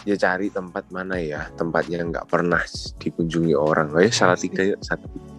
ya 0.07 0.15
cari 0.17 0.49
tempat 0.49 0.89
mana 0.89 1.21
ya 1.21 1.49
tempatnya 1.53 2.01
nggak 2.01 2.25
pernah 2.25 2.61
dikunjungi 2.97 3.53
orang 3.53 3.93
oh 3.93 4.01
ya 4.01 4.09
Salatiga 4.09 4.65
yuk 4.65 4.81
Salatiga 4.81 5.29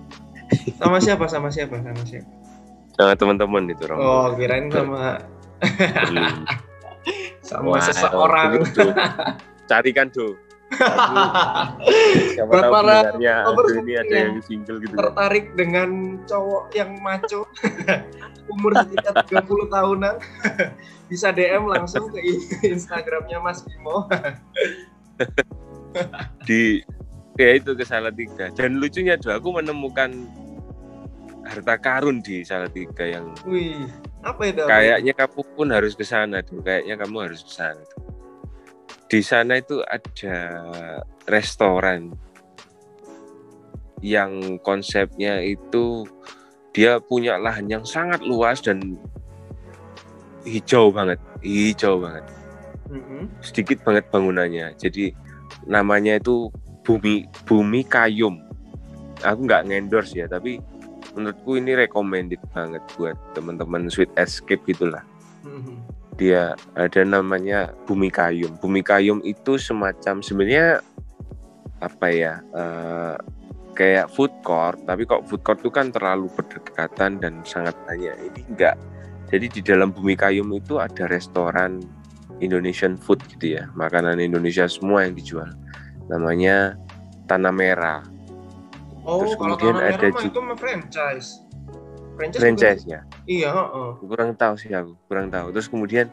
sama 0.78 1.00
siapa? 1.00 1.24
Sama 1.28 1.48
siapa? 1.48 1.80
Sama 1.80 2.02
siapa? 2.04 2.28
sama 2.92 3.16
teman-teman 3.16 3.72
itu 3.72 3.88
Romo. 3.88 4.04
Oh 4.04 4.26
kirain 4.36 4.68
sama 4.68 5.16
Hmm. 5.62 6.42
sama 7.48 7.78
Wah, 7.78 7.82
seseorang. 7.82 8.66
Carikan 9.70 10.10
do. 10.10 10.34
Siapa 12.32 12.50
Buat 12.50 12.62
tahu 12.64 12.72
para 12.72 12.98
ini 13.82 13.92
ada 13.96 14.14
yang 14.14 14.42
single 14.42 14.78
gitu. 14.82 14.94
kan. 14.94 14.98
tertarik 14.98 15.46
dengan 15.54 15.88
cowok 16.26 16.64
yang 16.74 16.90
maco 17.00 17.46
umur 18.52 18.72
sekitar 18.84 19.14
30 19.26 19.46
tahunan 19.70 20.14
bisa 21.10 21.28
DM 21.30 21.64
langsung 21.68 22.10
ke 22.10 22.18
Instagramnya 22.66 23.38
Mas 23.38 23.62
Bimo. 23.64 24.08
Di 26.48 26.80
ya 27.36 27.48
itu 27.56 27.76
ke 27.76 27.84
Salatiga. 27.84 28.48
Dan 28.52 28.80
lucunya 28.80 29.16
do 29.20 29.32
aku 29.32 29.60
menemukan 29.60 30.10
harta 31.42 31.74
karun 31.76 32.22
di 32.22 32.46
Salatiga 32.46 33.04
yang 33.04 33.34
Wih, 33.44 33.90
apa 34.22 34.40
itu? 34.46 34.62
kayaknya 34.64 35.12
kamu 35.12 35.40
pun 35.52 35.68
harus 35.68 35.92
ke 35.92 36.06
sana 36.06 36.40
tuh. 36.40 36.64
Kayaknya 36.64 36.96
kamu 37.02 37.16
harus 37.28 37.44
ke 37.44 37.52
sana. 37.52 37.82
tuh. 37.92 38.00
Di 39.12 39.20
sana 39.20 39.60
itu 39.60 39.84
ada 39.84 40.64
restoran 41.28 42.16
yang 44.00 44.56
konsepnya 44.64 45.44
itu 45.44 46.08
dia 46.72 46.96
punya 46.96 47.36
lahan 47.36 47.68
yang 47.68 47.84
sangat 47.84 48.24
luas 48.24 48.64
dan 48.64 48.96
hijau 50.48 50.88
banget, 50.88 51.20
hijau 51.44 52.00
banget. 52.00 52.24
Mm-mm. 52.88 53.28
Sedikit 53.44 53.84
banget 53.84 54.08
bangunannya. 54.08 54.72
Jadi 54.80 55.12
namanya 55.68 56.16
itu 56.16 56.48
bumi 56.80 57.28
bumi 57.44 57.84
kayum. 57.84 58.40
Aku 59.20 59.44
nggak 59.44 59.68
ngendorse 59.68 60.24
ya, 60.24 60.26
tapi 60.26 60.56
menurutku 61.12 61.60
ini 61.60 61.76
recommended 61.76 62.40
banget 62.56 62.80
buat 62.96 63.14
teman-teman 63.36 63.92
sweet 63.92 64.08
escape 64.16 64.64
gitulah 64.64 65.04
Mhm. 65.42 65.81
Dia 66.20 66.52
ada 66.76 67.00
namanya 67.02 67.72
Bumi 67.88 68.12
Kayum. 68.12 68.60
Bumi 68.60 68.84
Kayum 68.84 69.24
itu 69.24 69.56
semacam 69.56 70.20
sebenarnya 70.20 70.84
apa 71.82 72.06
ya 72.12 72.38
eh, 72.54 73.16
kayak 73.72 74.12
food 74.12 74.30
court, 74.44 74.76
tapi 74.84 75.08
kok 75.08 75.24
food 75.26 75.40
court 75.40 75.58
itu 75.64 75.72
kan 75.72 75.88
terlalu 75.88 76.28
berdekatan 76.36 77.18
dan 77.18 77.40
sangat 77.42 77.72
banyak. 77.88 78.12
Ini 78.12 78.40
enggak. 78.52 78.76
Jadi 79.32 79.46
di 79.48 79.60
dalam 79.64 79.90
Bumi 79.96 80.12
Kayum 80.12 80.52
itu 80.52 80.76
ada 80.76 81.08
restoran 81.08 81.80
Indonesian 82.44 83.00
food 83.00 83.22
gitu 83.32 83.56
ya, 83.56 83.70
makanan 83.72 84.20
Indonesia 84.20 84.68
semua 84.68 85.08
yang 85.08 85.16
dijual. 85.16 85.48
Namanya 86.12 86.76
Tanah 87.30 87.54
Merah. 87.54 88.02
Oh, 89.02 89.24
Terus 89.24 89.34
kalau 89.40 89.56
kemudian 89.56 89.80
Tanah 89.80 89.88
Merah 89.88 89.96
ada 89.96 90.06
mah 90.12 90.20
juga- 90.20 90.28
itu 90.36 90.40
mah 90.44 90.58
franchise. 90.60 91.28
Franchise. 92.14 92.38
bukan? 92.38 92.42
Franchise-nya. 92.42 93.00
Iya, 93.24 93.48
heeh. 93.50 93.90
kurang 94.02 94.30
tahu 94.34 94.54
sih 94.56 94.68
aku 94.68 94.98
kurang 95.06 95.28
tahu 95.28 95.50
terus 95.50 95.66
kemudian 95.66 96.10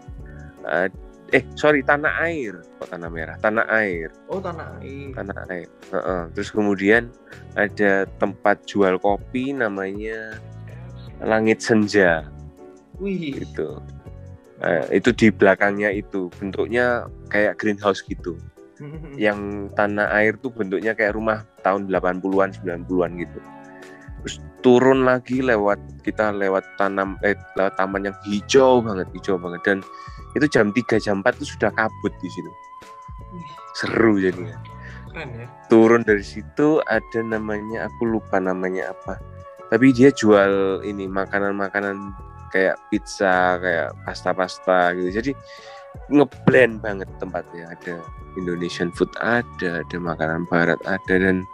eh, 0.64 0.88
eh 1.30 1.44
sorry 1.54 1.82
tanah 1.82 2.22
air 2.22 2.62
kok 2.78 2.90
tanah 2.90 3.10
merah 3.10 3.38
tanah 3.38 3.66
air 3.72 4.10
Oh, 4.28 4.38
Tanah 4.38 4.78
Air. 4.80 5.10
tanah 5.14 5.38
air 5.48 5.70
Heeh. 5.90 6.22
terus 6.34 6.50
kemudian 6.50 7.10
ada 7.54 8.06
tempat 8.18 8.62
jual 8.64 8.98
kopi 8.98 9.52
namanya 9.52 10.38
langit 11.20 11.60
senja 11.60 12.26
Wih. 12.98 13.36
gitu 13.38 13.82
Eh, 14.60 15.00
itu 15.00 15.16
di 15.16 15.32
belakangnya 15.32 15.88
itu 15.88 16.28
bentuknya 16.36 17.08
kayak 17.32 17.56
greenhouse 17.56 18.04
gitu 18.04 18.36
Mhm. 18.78 19.16
yang 19.16 19.40
tanah 19.72 20.12
air 20.14 20.36
tuh 20.36 20.52
bentuknya 20.52 20.92
kayak 20.92 21.16
rumah 21.16 21.48
tahun 21.64 21.88
80-an 21.88 22.52
90-an 22.54 23.12
gitu 23.18 23.40
terus 24.24 24.44
turun 24.60 25.08
lagi 25.08 25.40
lewat 25.40 25.80
kita 26.04 26.36
lewat 26.36 26.66
tanam 26.76 27.16
eh 27.24 27.36
lewat 27.56 27.80
taman 27.80 28.12
yang 28.12 28.18
hijau 28.28 28.84
banget 28.84 29.08
hijau 29.16 29.40
banget. 29.40 29.62
Dan 29.64 29.78
itu 30.38 30.46
jam 30.52 30.70
3 30.70 31.00
jam 31.02 31.26
4 31.26 31.40
itu 31.42 31.56
sudah 31.58 31.72
kabut 31.74 32.14
di 32.20 32.30
situ. 32.30 32.52
Seru 33.78 34.20
jadinya 34.20 34.58
keren 35.10 35.30
ya. 35.36 35.48
turun 35.68 36.02
dari 36.06 36.24
situ 36.24 36.80
ada 36.86 37.20
namanya 37.26 37.90
aku 37.90 38.08
lupa 38.08 38.38
namanya 38.38 38.94
apa. 38.94 39.18
Tapi 39.70 39.94
dia 39.94 40.10
jual 40.10 40.82
ini 40.82 41.06
makanan-makanan 41.06 42.14
kayak 42.50 42.78
pizza 42.90 43.58
kayak 43.62 43.94
pasta-pasta 44.06 44.98
gitu. 44.98 45.10
Jadi 45.22 45.32
ngeblend 46.10 46.82
banget 46.82 47.10
tempatnya. 47.22 47.74
Ada 47.74 48.02
Indonesian 48.38 48.90
food 48.94 49.10
ada 49.22 49.84
ada 49.84 49.98
makanan 49.98 50.50
barat 50.50 50.80
ada. 50.86 51.14
Dan 51.14 51.46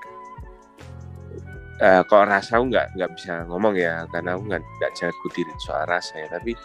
eh 1.76 2.02
kalau 2.08 2.24
rasa 2.24 2.60
aku 2.60 2.72
nggak 2.72 2.96
nggak 2.96 3.12
bisa 3.20 3.44
ngomong 3.52 3.76
ya 3.76 4.08
karena 4.08 4.40
aku 4.40 4.48
nggak 4.48 4.62
nggak 4.64 4.92
jago 4.96 5.28
diri 5.36 5.52
soal 5.60 5.84
rasa 5.84 6.14
ya 6.24 6.28
tapi 6.32 6.56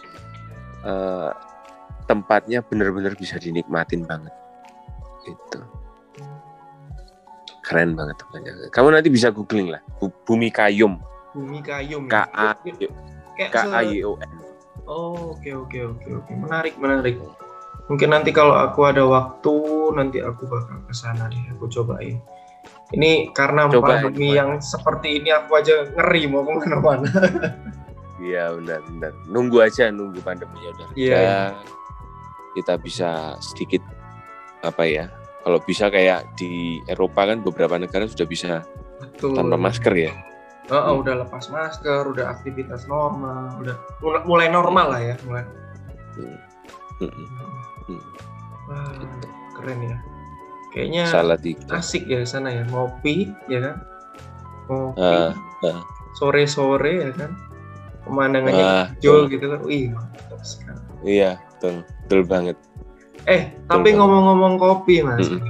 eh, 0.87 1.29
tempatnya 2.07 2.63
benar-benar 2.63 3.15
bisa 3.19 3.35
dinikmatin 3.35 4.07
banget 4.07 4.31
itu 5.27 5.59
keren 7.61 7.93
banget 7.93 8.15
tempatnya 8.23 8.51
kamu 8.71 8.87
nanti 8.95 9.09
bisa 9.11 9.29
googling 9.29 9.69
lah 9.71 9.83
Bu- 9.99 10.15
bumi 10.23 10.47
kayum 10.47 10.99
Bumi 11.31 11.63
Kayum. 11.63 12.11
K 12.11 12.15
A 12.35 12.51
Kayak 13.39 13.51
K 13.55 13.57
A 13.71 13.79
Y 13.87 14.03
O 14.03 14.19
N. 14.19 14.31
Oh, 14.83 15.31
oke 15.31 15.47
oke 15.47 15.79
oke 15.79 16.09
oke. 16.11 16.31
Menarik 16.35 16.75
menarik. 16.75 17.15
Mungkin 17.87 18.11
nanti 18.11 18.35
kalau 18.35 18.51
aku 18.59 18.83
ada 18.83 19.07
waktu 19.07 19.55
nanti 19.95 20.19
aku 20.19 20.43
bakal 20.51 20.83
ke 20.83 20.91
sana 20.91 21.31
deh. 21.31 21.39
Aku 21.55 21.71
cobain. 21.71 22.19
Ini 22.91 23.31
karena 23.31 23.71
Cobain, 23.71 24.03
pandemi 24.03 24.27
cobain. 24.27 24.39
yang 24.39 24.49
seperti 24.59 25.07
ini 25.23 25.29
aku 25.31 25.51
aja 25.55 25.87
ngeri 25.95 26.21
mau 26.27 26.43
ke 26.43 26.51
mana-mana. 26.51 27.09
Iya 28.21 28.53
benar 28.53 28.85
benar. 28.85 29.11
Nunggu 29.25 29.57
aja 29.65 29.89
nunggu 29.89 30.21
pandeminya 30.21 30.69
udah 30.77 30.87
reda. 30.93 31.01
Iya, 31.01 31.17
iya. 31.17 31.41
Kita 32.53 32.77
bisa 32.77 33.33
sedikit 33.41 33.81
apa 34.61 34.85
ya? 34.85 35.09
Kalau 35.41 35.57
bisa 35.65 35.89
kayak 35.89 36.37
di 36.37 36.77
Eropa 36.85 37.25
kan 37.25 37.41
beberapa 37.41 37.81
negara 37.81 38.05
sudah 38.05 38.29
bisa 38.29 38.61
Betul. 39.01 39.33
tanpa 39.33 39.57
masker 39.57 39.93
ya. 39.97 40.13
Oh, 40.69 40.77
oh, 40.77 40.95
udah 41.01 41.25
lepas 41.25 41.49
masker, 41.49 42.13
udah 42.13 42.29
aktivitas 42.37 42.85
normal, 42.85 43.57
udah 43.57 43.75
mulai, 44.23 44.47
normal 44.47 44.93
lah 44.93 45.01
ya, 45.01 45.15
mulai. 45.25 45.43
Mm-mm. 47.01 47.27
Hmm. 47.89 48.03
Wah, 48.69 48.93
keren 49.57 49.79
ya. 49.81 49.97
Kayaknya 50.71 51.03
Salah 51.05 51.35
tiga. 51.35 51.67
asik 51.75 52.07
ya 52.07 52.23
sana 52.23 52.47
ya, 52.49 52.63
ngopi 52.67 53.27
ya 53.45 53.59
kan, 53.59 53.75
ngopi 54.65 55.03
Ah, 55.03 55.31
ah. 55.67 55.79
sore-sore 56.15 57.03
ya 57.03 57.11
kan, 57.11 57.35
pemandangannya 58.07 58.63
Ah, 58.63 58.85
hijau 58.95 59.27
gitu 59.27 59.51
kan, 59.51 59.59
wih 59.67 59.91
mantap 59.91 60.39
sekali. 60.41 60.79
Iya, 61.03 61.35
betul, 61.59 61.83
betul 61.83 62.21
banget. 62.23 62.57
Eh, 63.23 63.51
tapi 63.67 63.91
Betul. 63.91 63.99
ngomong-ngomong 63.99 64.53
kopi 64.57 64.95
mas, 65.03 65.27
Mm-mm. 65.27 65.43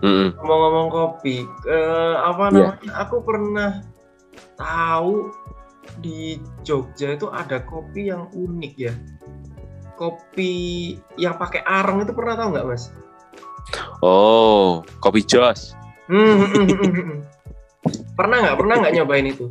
Mm-mm. 0.00 0.28
ngomong-ngomong 0.40 0.88
kopi, 0.88 1.44
eh, 1.68 2.14
apa 2.16 2.48
Iya. 2.48 2.54
namanya? 2.74 2.92
Aku 3.04 3.16
pernah 3.20 3.70
tahu 4.56 5.28
di 6.00 6.40
Jogja 6.62 7.12
itu 7.12 7.28
ada 7.28 7.60
kopi 7.60 8.08
yang 8.08 8.32
unik 8.32 8.74
ya. 8.74 8.94
Kopi 9.94 10.52
yang 11.14 11.36
pakai 11.36 11.60
arang 11.60 12.00
itu 12.00 12.16
pernah 12.16 12.34
tahu 12.34 12.56
nggak 12.56 12.66
mas? 12.66 12.88
Oh, 14.00 14.82
kopi 15.00 15.24
jos. 15.24 15.76
Hmm, 16.10 16.42
hmm, 16.42 16.50
hmm, 16.50 16.66
hmm, 16.66 16.92
hmm. 16.94 17.18
pernah 18.18 18.36
nggak? 18.42 18.56
Pernah 18.58 18.74
nggak 18.82 18.94
nyobain 18.98 19.26
itu? 19.28 19.46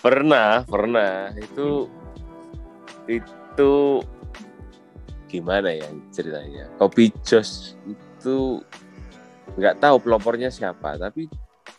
Pernah, 0.00 0.64
pernah. 0.64 1.30
Itu 1.36 1.86
itu 3.10 3.72
gimana 5.30 5.70
ya 5.70 5.86
ceritanya? 6.10 6.66
Kopi 6.80 7.14
jos 7.22 7.78
itu 7.86 8.58
nggak 9.54 9.78
tahu 9.82 10.02
pelopornya 10.02 10.50
siapa, 10.50 10.98
tapi 10.98 11.30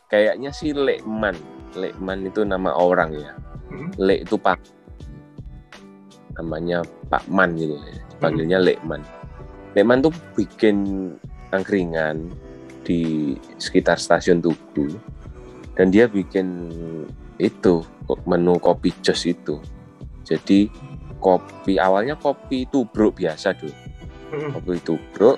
kayaknya 0.08 0.52
si 0.56 0.72
Lekman. 0.72 1.36
Lekman 1.76 2.28
itu 2.28 2.44
nama 2.44 2.76
orang 2.76 3.16
ya. 3.16 3.34
Hmm. 3.72 3.90
Lek 3.96 4.28
itu 4.28 4.36
Pak 4.36 4.60
namanya 6.40 6.84
Pak 7.12 7.28
Man 7.28 7.56
gitu 7.60 7.76
ya. 7.76 8.00
Dipanggilnya 8.16 8.60
Lekman. 8.60 9.04
Lekman 9.72 10.04
tuh 10.04 10.12
bikin 10.36 10.78
angkringan 11.52 12.28
di 12.84 13.34
sekitar 13.56 13.96
stasiun 13.96 14.44
Tugu 14.44 15.00
dan 15.78 15.94
dia 15.94 16.12
bikin 16.12 16.72
itu 17.40 17.86
menu 18.28 18.60
kopi 18.60 18.92
jos 19.00 19.24
itu. 19.26 19.64
Jadi 20.28 20.68
kopi 21.22 21.80
awalnya 21.80 22.18
kopi 22.20 22.68
tubruk 22.68 23.22
biasa 23.22 23.56
dulu, 23.56 23.76
Hmm. 24.32 24.52
kopi 24.56 24.80
tubruk 24.84 25.38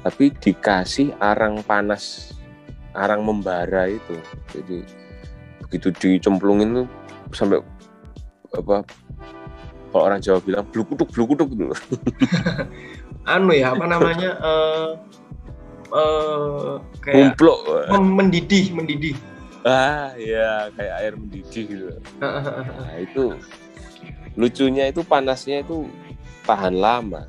tapi 0.00 0.32
dikasih 0.32 1.12
arang 1.20 1.60
panas, 1.60 2.32
arang 2.96 3.20
membara 3.20 3.88
itu. 3.88 4.16
Jadi 4.56 4.84
begitu 5.60 5.92
dicemplungin 5.92 6.84
tuh 6.84 6.88
sampai 7.30 7.60
apa 8.50 8.82
kalau 9.90 10.02
orang 10.06 10.22
Jawa 10.22 10.38
bilang 10.42 10.66
blukutuk 10.70 11.10
blukutuk 11.10 11.48
gitu. 11.54 11.66
Anu 13.28 13.52
ya, 13.52 13.76
apa 13.76 13.84
namanya? 13.84 14.30
eh 14.48 14.88
eh, 15.90 16.68
kayak 17.04 17.36
mendidih, 18.00 18.72
mendidih. 18.72 19.16
Ah, 19.60 20.16
ya 20.16 20.72
kayak 20.72 20.94
air 21.04 21.14
mendidih 21.20 21.64
gitu. 21.68 21.86
Nah, 22.22 22.96
itu 22.96 23.36
lucunya 24.38 24.88
itu 24.88 25.04
panasnya 25.04 25.60
itu 25.60 25.84
tahan 26.48 26.80
lama. 26.80 27.28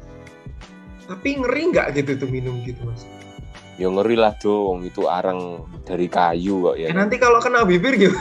Tapi 1.12 1.44
ngeri 1.44 1.76
nggak 1.76 1.88
gitu 2.00 2.24
tuh 2.24 2.30
minum 2.32 2.56
gitu 2.64 2.80
mas? 2.88 3.04
Ya 3.76 3.92
ngeri 3.92 4.16
lah 4.16 4.32
dong, 4.40 4.86
itu 4.88 5.10
arang 5.12 5.68
dari 5.84 6.08
kayu 6.08 6.72
kok 6.72 6.76
Eh, 6.80 6.88
ya. 6.88 6.96
nanti 6.96 7.20
kalau 7.20 7.44
kena 7.44 7.68
bibir 7.68 8.00
gitu. 8.00 8.16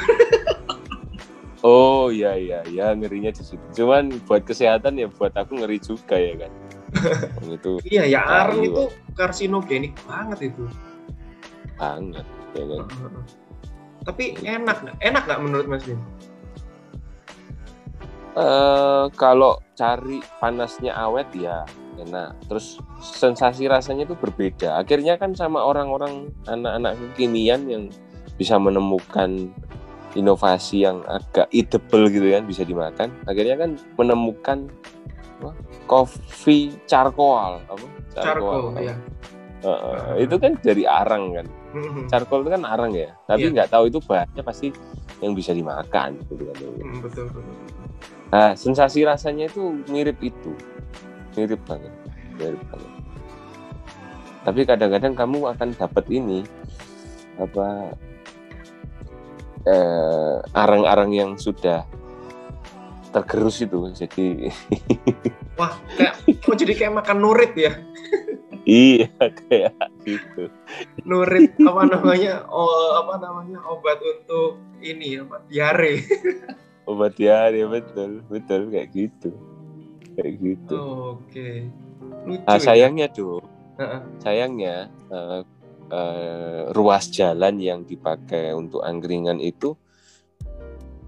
Oh 1.61 2.09
iya 2.09 2.40
iya 2.40 2.64
ya 2.72 2.96
ngerinya 2.96 3.30
di 3.37 3.44
situ. 3.44 3.61
Cuman 3.76 4.09
buat 4.24 4.42
kesehatan 4.48 4.96
ya 4.96 5.12
buat 5.12 5.37
aku 5.37 5.61
ngeri 5.61 5.76
juga 5.78 6.16
ya 6.16 6.35
kan. 6.40 6.52
Itu 7.46 7.79
Iya 7.87 8.05
ya 8.07 8.20
arang 8.24 8.61
itu 8.64 8.90
karsinogenik 9.14 9.94
banget 10.05 10.53
itu. 10.53 10.64
banget 11.79 12.26
ya 12.57 12.64
kan. 12.66 12.85
Tapi 14.05 14.24
enak 14.42 14.76
nggak? 14.85 14.96
Enak 15.00 15.22
nggak 15.29 15.40
menurut 15.40 15.66
Mas 15.68 15.85
Bin? 15.87 16.00
Eh 18.38 19.05
kalau 19.18 19.59
cari 19.74 20.22
panasnya 20.38 20.94
awet 20.94 21.29
ya 21.37 21.66
enak. 22.00 22.37
Terus 22.48 22.81
sensasi 23.00 23.68
rasanya 23.68 24.09
itu 24.09 24.16
berbeda. 24.16 24.81
Akhirnya 24.81 25.16
kan 25.20 25.37
sama 25.37 25.61
orang-orang 25.61 26.33
anak-anak 26.48 26.96
kekinian 27.14 27.68
yang 27.68 27.85
bisa 28.40 28.57
menemukan 28.57 29.53
inovasi 30.16 30.83
yang 30.83 31.05
agak 31.07 31.46
edible 31.55 32.09
gitu 32.11 32.26
kan 32.33 32.42
bisa 32.48 32.62
dimakan. 32.64 33.12
Akhirnya 33.29 33.57
kan 33.61 33.76
menemukan 34.00 34.72
apa, 35.40 35.50
coffee 35.88 36.76
charcoal 36.85 37.64
apa? 37.64 37.87
Charcoal 38.12 38.76
apa? 38.76 38.81
ya. 38.85 38.94
Eh, 39.61 39.68
eh, 39.68 40.12
itu 40.24 40.37
kan 40.40 40.53
dari 40.61 40.85
arang 40.85 41.37
kan. 41.37 41.46
Charcoal 42.09 42.44
itu 42.44 42.50
kan 42.53 42.62
arang 42.64 42.92
ya. 42.92 43.12
Tapi 43.24 43.48
Iya. 43.48 43.53
nggak 43.57 43.68
tahu 43.72 43.85
itu 43.88 43.98
bahannya 44.05 44.42
pasti 44.44 44.68
yang 45.20 45.33
bisa 45.33 45.53
dimakan 45.53 46.16
gitu 46.29 46.44
kan. 46.48 46.57
Hmm, 46.61 47.00
betul 47.05 47.24
betul. 47.29 47.55
Nah, 48.31 48.55
sensasi 48.55 49.03
rasanya 49.05 49.50
itu 49.50 49.81
mirip 49.90 50.16
itu. 50.22 50.53
Mirip 51.37 51.61
banget. 51.66 51.92
Mirip 52.38 52.62
banget. 52.70 52.92
Tapi 54.40 54.61
kadang-kadang 54.64 55.12
kamu 55.12 55.38
akan 55.53 55.68
dapat 55.76 56.05
ini 56.09 56.40
apa 57.37 57.92
eh, 59.68 60.37
arang-arang 60.57 61.12
yang 61.12 61.31
sudah 61.37 61.85
tergerus 63.10 63.62
itu. 63.62 63.78
Jadi 63.92 64.48
Wah, 65.60 65.76
kayak 65.98 66.14
kok 66.40 66.56
jadi 66.56 66.72
kayak 66.72 66.94
makan 67.04 67.18
nurit 67.20 67.52
ya? 67.58 67.72
iya 68.64 69.10
kayak 69.18 69.76
gitu. 70.06 70.48
Nurit 71.04 71.52
apa 71.60 71.82
namanya? 71.84 72.46
Oh, 72.48 72.96
apa 72.96 73.20
namanya? 73.20 73.58
Obat 73.68 74.00
untuk 74.00 74.56
ini 74.80 75.20
apa? 75.20 75.42
Diare. 75.50 76.00
Obat 76.90 77.14
diare 77.14 77.62
betul, 77.68 78.24
betul 78.26 78.72
kayak 78.72 78.88
gitu. 78.94 79.30
Kayak 80.16 80.32
gitu. 80.40 80.76
Oke. 81.18 81.68
Lucu. 82.26 82.42
Nah, 82.44 82.58
ya? 82.58 82.62
sayangnya 82.62 83.06
tuh, 83.12 83.38
Heeh. 83.78 84.00
sayangnya 84.20 84.90
eh, 85.12 85.40
eh, 85.92 86.60
ruas 86.74 87.08
jalan 87.12 87.60
yang 87.62 87.86
dipakai 87.86 88.52
untuk 88.56 88.82
angkringan 88.82 89.38
itu 89.38 89.76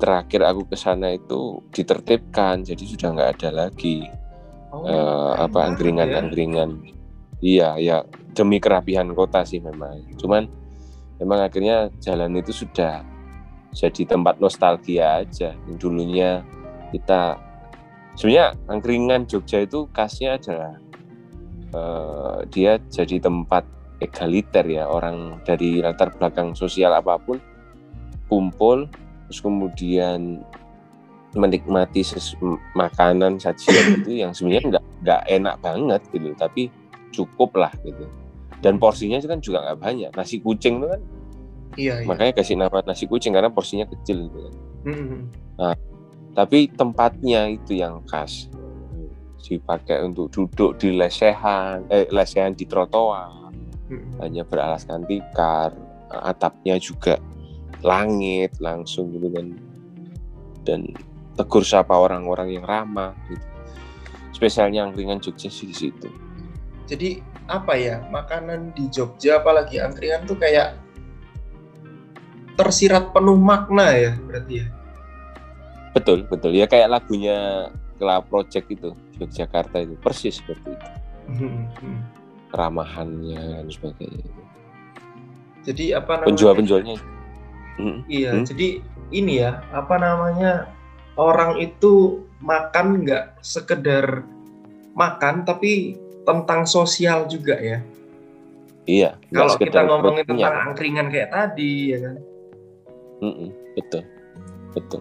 terakhir 0.03 0.43
aku 0.43 0.67
ke 0.67 0.75
sana 0.75 1.15
itu 1.15 1.63
ditertibkan, 1.71 2.67
jadi 2.67 2.83
sudah 2.83 3.09
nggak 3.15 3.31
ada 3.39 3.51
lagi 3.55 4.11
Oh, 4.73 4.89
keren 4.89 5.37
apa 5.37 5.53
banget 5.53 6.09
angkringan 6.17 6.71
ya. 6.81 6.95
Iya, 7.43 7.69
ya 7.77 7.97
demi 8.33 8.57
kerapihan 8.57 9.05
kota 9.13 9.45
sih 9.45 9.61
memang. 9.61 10.01
Cuman 10.17 10.49
memang 11.21 11.45
akhirnya 11.45 11.93
jalan 12.01 12.41
itu 12.41 12.65
sudah 12.65 13.05
jadi 13.77 14.03
tempat 14.09 14.41
nostalgia 14.41 15.21
aja. 15.21 15.53
Yang 15.69 15.77
dulunya 15.77 16.41
kita 16.89 17.37
sebenarnya 18.17 18.57
angkringan 18.65 19.29
Jogja 19.29 19.61
itu 19.61 19.85
khasnya 19.93 20.41
adalah 20.41 20.75
eh, 21.77 22.39
dia 22.49 22.81
jadi 22.89 23.21
tempat 23.21 23.69
egaliter 24.01 24.65
ya 24.65 24.89
orang 24.89 25.45
dari 25.45 25.85
latar 25.85 26.17
belakang 26.17 26.57
sosial 26.57 26.97
apa 26.97 27.21
pun 27.21 27.37
kumpul 28.33 28.89
terus 29.33 29.41
kemudian 29.41 30.45
menikmati 31.33 32.05
makanan 32.77 33.41
sajian 33.41 33.97
itu 34.05 34.21
yang 34.21 34.37
sebenarnya 34.37 34.77
nggak 34.77 34.85
nggak 35.01 35.23
enak 35.33 35.55
banget 35.65 36.01
gitu 36.13 36.29
tapi 36.37 36.69
cukup 37.09 37.57
lah 37.57 37.73
gitu 37.81 38.05
dan 38.61 38.77
porsinya 38.77 39.17
itu 39.17 39.33
kan 39.33 39.41
juga 39.41 39.65
nggak 39.65 39.79
banyak 39.81 40.11
nasi 40.13 40.37
kucing 40.45 40.85
itu 40.85 40.89
kan 40.93 41.03
Iya, 41.73 42.05
iya. 42.05 42.09
makanya 42.09 42.37
kasih 42.37 42.61
nama 42.61 42.85
nasi 42.85 43.09
kucing 43.09 43.33
karena 43.33 43.49
porsinya 43.49 43.89
kecil 43.89 44.29
gitu 44.29 44.39
kan. 44.45 44.55
Hmm, 44.85 45.25
tapi 46.37 46.69
tempatnya 46.69 47.49
itu 47.49 47.81
yang 47.81 48.05
khas 48.05 48.53
dipakai 49.41 50.05
untuk 50.05 50.29
duduk 50.29 50.77
di 50.77 50.93
lesehan 50.93 51.89
eh 51.89 52.05
lesehan 52.13 52.53
di 52.53 52.69
trotoar 52.69 53.53
hmm. 53.89 54.21
hanya 54.21 54.45
beralaskan 54.45 55.09
tikar 55.09 55.73
atapnya 56.13 56.77
juga 56.77 57.17
langit 57.83 58.55
langsung 58.63 59.11
gitu 59.13 59.29
kan 59.35 59.47
dan 60.63 60.81
tegur 61.35 61.67
sapa 61.67 61.93
orang-orang 61.95 62.59
yang 62.59 62.65
ramah 62.65 63.15
gitu. 63.27 63.47
Spesialnya 64.33 64.89
angkringan 64.89 65.23
Jogja 65.23 65.51
sih 65.51 65.69
di 65.71 65.77
situ. 65.77 66.09
Jadi 66.87 67.23
apa 67.51 67.75
ya 67.79 68.03
makanan 68.11 68.75
di 68.75 68.87
Jogja 68.91 69.43
apalagi 69.43 69.83
angkringan 69.83 70.27
tuh 70.27 70.39
kayak 70.39 70.79
tersirat 72.55 73.11
penuh 73.11 73.39
makna 73.39 73.91
ya 73.97 74.13
berarti 74.23 74.55
ya. 74.63 74.67
betul 75.93 76.25
betul. 76.25 76.57
Ya 76.57 76.65
kayak 76.65 76.89
lagunya 76.89 77.69
Kela 78.01 78.25
Project 78.25 78.67
itu 78.73 78.97
Yogyakarta 79.21 79.85
itu. 79.85 79.95
Persis 80.01 80.41
seperti 80.41 80.73
itu. 80.73 80.89
Keramahannya 82.49 83.63
dan 83.63 83.69
sebagainya. 83.69 84.27
Jadi 85.63 85.95
apa 85.95 86.19
namanya? 86.19 86.29
penjual-penjualnya 86.33 86.97
Hmm. 87.75 88.05
Iya, 88.05 88.31
Hmm? 88.37 88.45
jadi 88.45 88.69
ini 89.11 89.33
ya, 89.41 89.65
apa 89.73 89.97
namanya? 89.97 90.69
Orang 91.15 91.57
itu 91.57 92.25
makan 92.41 93.05
nggak 93.05 93.41
sekedar 93.41 94.25
makan, 94.93 95.45
tapi 95.45 95.97
tentang 96.25 96.65
sosial 96.65 97.25
juga 97.27 97.57
ya. 97.57 97.79
iya 98.85 99.15
Kalau 99.31 99.55
kita 99.57 99.79
ngomongin 99.87 100.25
perut 100.25 100.31
tentang 100.37 100.53
kenyang. 100.53 100.67
angkringan 100.69 101.07
kayak 101.09 101.31
tadi, 101.31 101.73
ya 101.93 101.99
kan. 102.01 102.17
Mm-mm, 103.23 103.49
betul 103.75 104.03
betul 104.73 105.01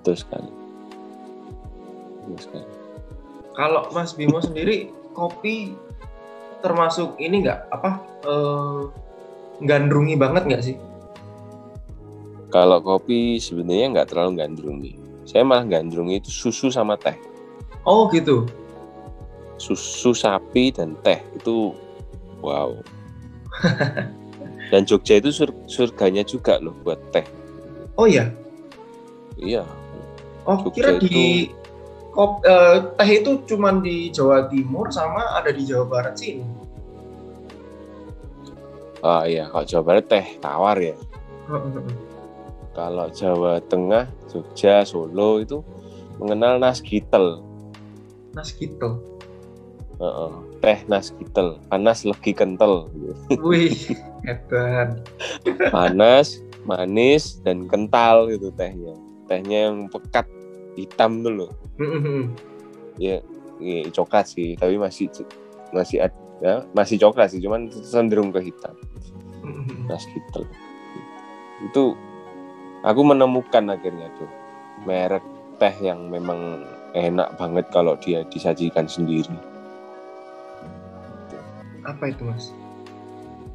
betul 0.00 0.14
sekali 0.16 0.50
betul 2.24 2.38
sekali 2.40 2.66
Kalau 3.52 3.90
Mas 3.92 4.16
Bimo 4.16 4.40
sendiri 4.40 4.88
kopi 5.12 5.76
termasuk 6.60 7.18
ini 7.18 7.44
nggak 7.44 7.68
apa 7.68 7.90
eh, 8.24 8.80
gandrungi 9.60 10.16
banget 10.16 10.42
nggak 10.48 10.64
sih? 10.64 10.76
Kalau 12.50 12.82
kopi 12.82 13.38
sebenarnya 13.38 13.86
nggak 13.94 14.08
terlalu 14.10 14.42
gandrungi. 14.42 14.92
Saya 15.22 15.46
malah 15.46 15.62
gandrungi 15.62 16.18
itu 16.18 16.30
susu 16.34 16.66
sama 16.66 16.98
teh. 16.98 17.14
Oh 17.86 18.10
gitu. 18.10 18.50
Susu 19.54 20.10
sapi 20.10 20.74
dan 20.74 20.98
teh 21.06 21.22
itu 21.38 21.70
wow. 22.42 22.74
dan 24.74 24.82
Jogja 24.82 25.22
itu 25.22 25.30
sur- 25.30 25.54
surganya 25.70 26.26
juga 26.26 26.58
loh 26.58 26.74
buat 26.82 26.98
teh. 27.14 27.22
Oh 27.94 28.10
ya. 28.10 28.26
Iya. 29.38 29.62
Oh 30.42 30.58
Jogja 30.66 30.74
kira 30.74 30.90
di 30.98 31.54
kop, 32.10 32.42
eh, 32.42 32.90
teh 32.98 33.10
itu 33.22 33.46
cuman 33.46 33.78
di 33.78 34.10
Jawa 34.10 34.50
Timur 34.50 34.90
sama 34.90 35.38
ada 35.38 35.54
di 35.54 35.62
Jawa 35.62 35.86
Barat 35.86 36.18
sini. 36.18 36.42
Ah 39.06 39.22
iya, 39.22 39.46
kalau 39.46 39.62
Jawa 39.62 39.82
Barat 39.86 40.04
teh 40.10 40.26
tawar 40.42 40.76
ya. 40.82 40.98
Kalau 42.70 43.10
Jawa 43.10 43.58
Tengah, 43.66 44.06
Jogja, 44.30 44.86
Solo 44.86 45.42
itu 45.42 45.60
mengenal 46.22 46.62
nasgitel. 46.62 47.42
Nas 48.30 48.54
gitu. 48.54 49.02
Heeh. 49.98 50.32
Teh 50.60 50.78
nasgitel, 50.86 51.58
panas 51.66 52.06
legi 52.06 52.32
kental. 52.36 52.88
Wih, 53.42 53.74
hebat. 54.28 55.02
Panas, 55.72 56.44
manis 56.62 57.42
dan 57.42 57.66
kental 57.66 58.30
itu 58.30 58.52
tehnya. 58.54 58.94
Tehnya 59.26 59.72
yang 59.72 59.90
pekat 59.90 60.28
hitam 60.78 61.26
tuh 61.26 61.32
loh. 61.44 61.52
ya, 63.00 63.24
ya 63.60 63.88
coklat 63.92 64.26
sih 64.28 64.56
tapi 64.56 64.80
masih 64.80 65.12
masih 65.70 66.04
ada 66.04 66.16
ya, 66.40 66.54
masih 66.72 66.96
coklat 66.96 67.32
sih 67.32 67.40
cuman 67.40 67.68
cenderung 67.68 68.32
ke 68.32 68.40
hitam 68.40 68.74
hitam 69.90 70.44
itu 71.60 71.84
aku 72.84 73.00
menemukan 73.04 73.64
akhirnya 73.68 74.08
tuh 74.16 74.30
merek 74.88 75.24
teh 75.60 75.74
yang 75.84 76.08
memang 76.08 76.64
enak 76.96 77.36
banget 77.36 77.66
kalau 77.68 77.94
dia 78.00 78.24
disajikan 78.32 78.88
sendiri. 78.88 79.36
Apa 81.84 82.12
itu 82.12 82.24
mas? 82.24 82.52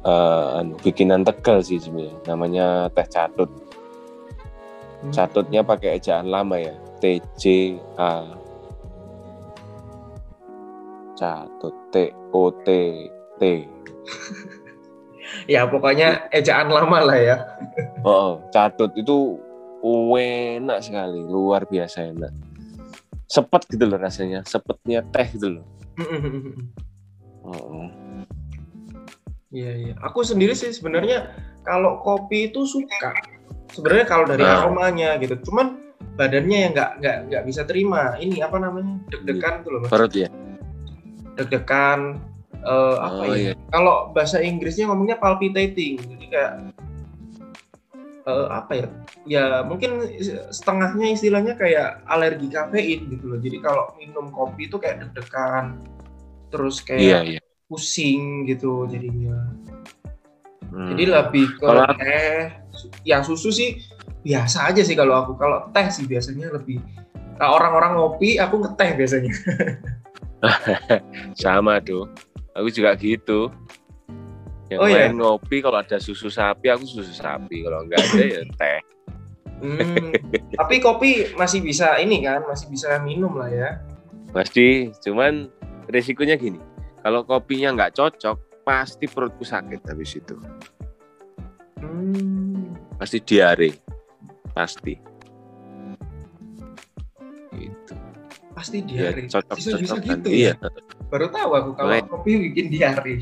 Anu, 0.06 0.78
bikinan 0.86 1.26
tegal 1.26 1.58
sih 1.66 1.82
sebenarnya. 1.82 2.14
Namanya 2.30 2.66
teh 2.94 3.06
catut. 3.10 3.50
Hmm. 4.96 5.12
catutnya 5.12 5.60
pakai 5.60 6.00
ejaan 6.00 6.30
lama 6.30 6.56
ya. 6.56 6.72
T 7.02 7.20
J 7.36 7.76
A. 7.98 8.24
Catut. 11.18 11.74
T 11.90 12.14
O 12.32 12.54
T 12.62 12.68
T 13.36 13.42
Ya 15.46 15.66
pokoknya 15.66 16.30
ejaan 16.30 16.70
lama 16.70 17.02
lah 17.02 17.18
ya. 17.18 17.36
Oh, 18.02 18.42
catut 18.50 18.90
itu 18.94 19.38
enak 20.16 20.82
sekali, 20.82 21.22
luar 21.22 21.66
biasa 21.66 22.10
enak. 22.10 22.32
Sepet 23.26 23.62
gitu 23.74 23.84
loh 23.86 23.98
rasanya, 23.98 24.42
sepetnya 24.46 25.02
teh 25.10 25.26
gitu 25.34 25.58
loh. 25.60 25.64
Oh, 27.46 27.86
Iya 29.54 29.72
iya. 29.72 29.94
Aku 30.02 30.20
sendiri 30.26 30.52
sih 30.52 30.74
sebenarnya 30.74 31.30
kalau 31.62 32.02
kopi 32.02 32.50
itu 32.52 32.66
suka. 32.66 33.14
Sebenarnya 33.72 34.06
kalau 34.06 34.24
dari 34.26 34.42
Ah. 34.42 34.66
aromanya 34.66 35.16
gitu. 35.22 35.38
Cuman 35.48 35.78
badannya 36.18 36.58
yang 36.68 36.72
nggak 36.74 36.90
nggak 37.00 37.16
nggak 37.30 37.42
bisa 37.46 37.62
terima. 37.64 38.18
Ini 38.18 38.42
apa 38.42 38.58
namanya? 38.58 39.00
Deg-degan 39.08 39.62
tuh 39.62 39.70
loh 39.72 39.80
mas. 39.86 39.90
perut 39.90 40.12
ya. 40.12 40.28
Deg-degan. 41.38 42.20
Eh, 42.66 42.96
apa 42.98 43.22
Oh, 43.22 43.30
ya? 43.30 43.36
iya. 43.38 43.52
Kalau 43.70 44.10
bahasa 44.10 44.42
Inggrisnya 44.42 44.90
ngomongnya 44.90 45.16
palpitating. 45.16 46.02
Jadi 46.02 46.26
kayak 46.26 46.52
eh, 48.26 48.46
apa 48.50 48.72
ya? 48.74 48.86
Ya 49.26 49.44
mungkin 49.62 50.02
setengahnya 50.50 51.14
istilahnya 51.14 51.54
kayak 51.54 52.02
alergi 52.06 52.50
kafein 52.50 53.06
gitu 53.10 53.24
loh. 53.30 53.38
Jadi 53.38 53.56
kalau 53.58 53.94
minum 53.96 54.30
kopi 54.30 54.66
itu 54.66 54.76
kayak 54.76 55.02
deg-degan. 55.02 55.78
Terus 56.50 56.82
kayak 56.82 57.02
Iya 57.02 57.18
iya. 57.22 57.40
pusing 57.66 58.46
gitu 58.46 58.86
jadinya. 58.86 59.50
Hmm. 60.70 60.90
Jadi 60.94 61.02
lebih 61.06 61.46
ke 61.58 61.66
Kalau- 61.66 61.86
teh. 61.94 62.50
Yang 63.08 63.32
susu 63.32 63.48
sih 63.50 63.70
biasa 64.20 64.68
aja 64.68 64.82
sih 64.84 64.92
kalau 64.92 65.22
aku. 65.22 65.32
Kalau 65.38 65.70
teh 65.70 65.86
sih 65.88 66.04
biasanya 66.04 66.50
lebih 66.52 66.82
orang-orang 67.36 67.96
ngopi, 67.96 68.36
aku 68.38 68.60
ngeteh 68.64 68.90
biasanya. 68.96 69.32
sama 71.42 71.80
tuh. 71.80 72.06
Aku 72.56 72.68
juga 72.72 72.96
gitu. 72.96 73.52
Yang 74.66 74.80
Oh, 74.82 74.88
iya? 74.88 75.06
lain 75.06 75.20
ngopi 75.20 75.62
kalau 75.62 75.78
ada 75.78 76.00
susu 76.00 76.26
sapi, 76.26 76.66
aku 76.66 76.82
susu 76.82 77.12
sapi. 77.12 77.62
Kalau 77.62 77.86
enggak 77.86 78.00
ada 78.02 78.22
ya 78.24 78.42
teh. 78.58 78.80
Hmm, 79.56 80.12
tapi 80.52 80.84
kopi 80.84 81.32
masih 81.32 81.64
bisa 81.64 81.96
ini 81.96 82.20
kan, 82.20 82.44
masih 82.44 82.68
bisa 82.68 83.00
minum 83.00 83.32
lah 83.36 83.48
ya. 83.48 83.80
Pasti, 84.28 84.92
cuman 85.00 85.48
resikonya 85.88 86.36
gini. 86.36 86.60
Kalau 87.00 87.24
kopinya 87.24 87.72
nggak 87.72 87.96
cocok, 87.96 88.36
pasti 88.66 89.06
perutku 89.06 89.46
sakit 89.46 89.80
habis 89.86 90.12
itu. 90.12 90.36
Hmm, 91.80 92.76
Pasti 92.98 93.22
diare. 93.22 93.70
Pasti. 94.52 94.92
Gitu. 97.54 97.94
Pasti 98.56 98.80
Ya, 98.88 99.12
diare. 99.12 99.28
cocok 99.28 99.56
Bisa 99.60 99.76
bisa 99.76 99.96
gitu 100.00 100.28
Iya, 100.32 100.56
ya. 100.56 100.68
Baru 101.06 101.28
tahu 101.28 101.50
aku 101.52 101.70
kalau 101.76 101.92
Makanya- 101.92 102.08
kopi 102.08 102.30
bikin 102.48 102.66
diare. 102.72 103.14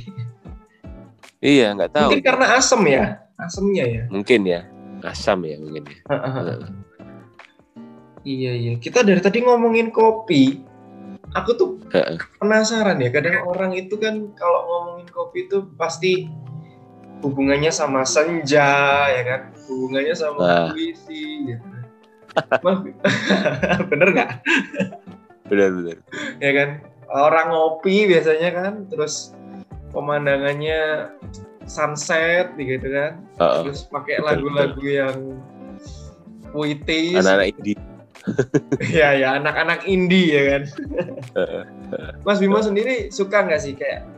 iya 1.42 1.66
nggak 1.75 1.90
tahu. 1.90 2.09
Mungkin 2.09 2.23
karena 2.23 2.47
asam 2.55 2.83
ya, 2.87 3.05
asamnya 3.37 3.85
ya. 3.85 4.03
Mungkin 4.09 4.40
ya, 4.47 4.61
asam 5.03 5.42
ya 5.42 5.59
mungkin 5.59 5.83
ya. 5.85 5.99
Iya 8.25 8.53
iya. 8.55 8.73
Kita 8.79 9.03
dari 9.03 9.20
tadi 9.20 9.42
ngomongin 9.42 9.90
kopi. 9.90 10.64
Aku 11.35 11.51
tuh 11.59 11.83
penasaran 12.38 12.97
ya. 12.97 13.11
Kadang 13.11 13.42
orang 13.44 13.75
itu 13.75 13.99
kan 13.99 14.33
kalau 14.33 14.61
ngomongin 14.64 15.11
kopi 15.11 15.44
itu 15.44 15.66
pasti 15.75 16.31
hubungannya 17.20 17.68
sama 17.68 18.07
senja 18.07 18.70
ya 19.11 19.23
kan, 19.25 19.40
hubungannya 19.66 20.14
sama 20.14 20.38
Nah. 20.38 20.68
puisi 20.70 21.51
gitu. 21.51 21.66
Bener 23.90 24.09
nggak? 24.11 24.31
Benar-benar. 25.49 25.99
Ya 26.41 26.51
kan. 26.57 26.69
Orang 27.15 27.53
ngopi 27.53 28.11
biasanya 28.11 28.51
kan, 28.51 28.73
terus 28.91 29.37
pemandangannya 29.95 31.13
sunset 31.69 32.53
gitu 32.59 32.87
kan, 32.91 33.23
Heeh. 33.39 33.61
terus 33.65 33.87
pakai 33.87 34.19
lagu-lagu 34.25 34.83
yang 34.83 35.39
puitis. 36.51 37.21
Anak-anak 37.23 37.55
indie. 37.55 37.79
ya 38.97 39.13
ya 39.13 39.37
anak-anak 39.37 39.85
indie 39.85 40.33
ya 40.33 40.43
kan. 40.57 40.63
Mas 42.25 42.41
Bimo 42.41 42.57
sendiri 42.65 43.13
suka 43.13 43.45
nggak 43.45 43.61
sih 43.61 43.77
kayak 43.77 44.09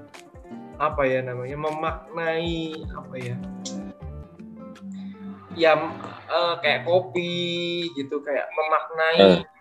apa 0.79 1.03
ya 1.05 1.27
namanya 1.27 1.59
memaknai 1.59 2.87
apa 2.95 3.15
ya? 3.19 3.37
Ya 5.59 5.73
eh, 6.31 6.55
kayak 6.63 6.87
kopi 6.87 7.91
gitu 7.99 8.23
kayak 8.23 8.47
memaknai 8.55 9.21
Eh. 9.21 9.56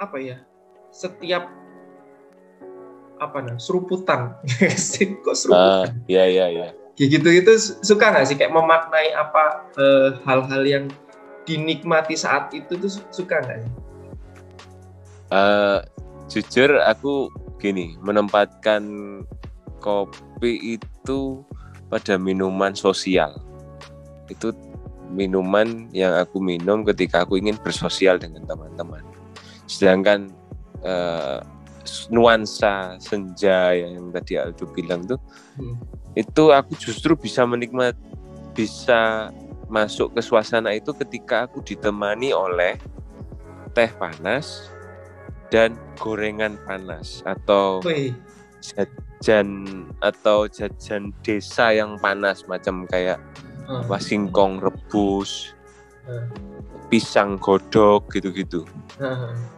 Apa 0.00 0.16
ya? 0.20 0.36
Setiap 0.90 1.48
apa 3.16 3.40
nah 3.40 3.56
seruputan 3.56 4.36
kok 5.24 5.36
seruputan 5.36 6.04
iya 6.04 6.28
iya 6.28 6.46
iya. 6.52 6.68
kayak 7.00 7.08
gitu 7.16 7.28
itu 7.32 7.52
suka 7.80 8.12
nggak 8.12 8.28
sih 8.28 8.36
kayak 8.36 8.52
memaknai 8.52 9.08
apa 9.16 9.64
eh, 9.80 10.08
hal-hal 10.28 10.62
yang 10.68 10.84
dinikmati 11.48 12.12
saat 12.12 12.52
itu 12.52 12.76
tuh 12.76 12.92
suka 13.08 13.40
nggak 13.40 13.58
sih? 13.64 13.72
Uh, 15.26 15.82
jujur 16.30 16.78
aku 16.86 17.32
gini 17.58 17.98
menempatkan 18.04 18.84
kopi 19.82 20.78
itu 20.78 21.42
pada 21.90 22.18
minuman 22.18 22.74
sosial 22.74 23.38
itu 24.26 24.50
minuman 25.10 25.86
yang 25.94 26.14
aku 26.18 26.42
minum 26.42 26.82
ketika 26.82 27.22
aku 27.22 27.38
ingin 27.38 27.54
bersosial 27.62 28.18
dengan 28.18 28.42
teman-teman 28.46 29.02
sedangkan 29.66 30.30
uh, 30.82 31.42
nuansa 32.10 32.98
senja 32.98 33.74
yang 33.74 34.10
tadi 34.10 34.38
Aldo 34.38 34.66
bilang 34.74 35.06
tuh 35.06 35.18
hmm. 35.58 35.76
itu 36.18 36.50
aku 36.50 36.74
justru 36.78 37.14
bisa 37.14 37.46
menikmati 37.46 37.98
bisa 38.56 39.30
masuk 39.68 40.14
ke 40.16 40.20
suasana 40.22 40.72
itu 40.74 40.94
ketika 40.96 41.46
aku 41.46 41.60
ditemani 41.62 42.32
oleh 42.32 42.78
teh 43.74 43.90
panas 44.00 44.70
dan 45.52 45.76
gorengan 46.00 46.56
panas 46.64 47.20
atau 47.28 47.84
Wih. 47.84 48.14
jajan 48.62 49.84
atau 50.00 50.48
jajan 50.48 51.12
desa 51.20 51.76
yang 51.76 52.00
panas 52.00 52.46
macam 52.48 52.88
kayak 52.88 53.20
hmm. 53.68 53.86
apa 53.86 53.98
singkong 54.00 54.58
rebus 54.62 55.52
hmm. 56.08 56.26
pisang 56.88 57.36
godok 57.36 58.08
gitu-gitu 58.14 58.64
hmm. 58.98 59.55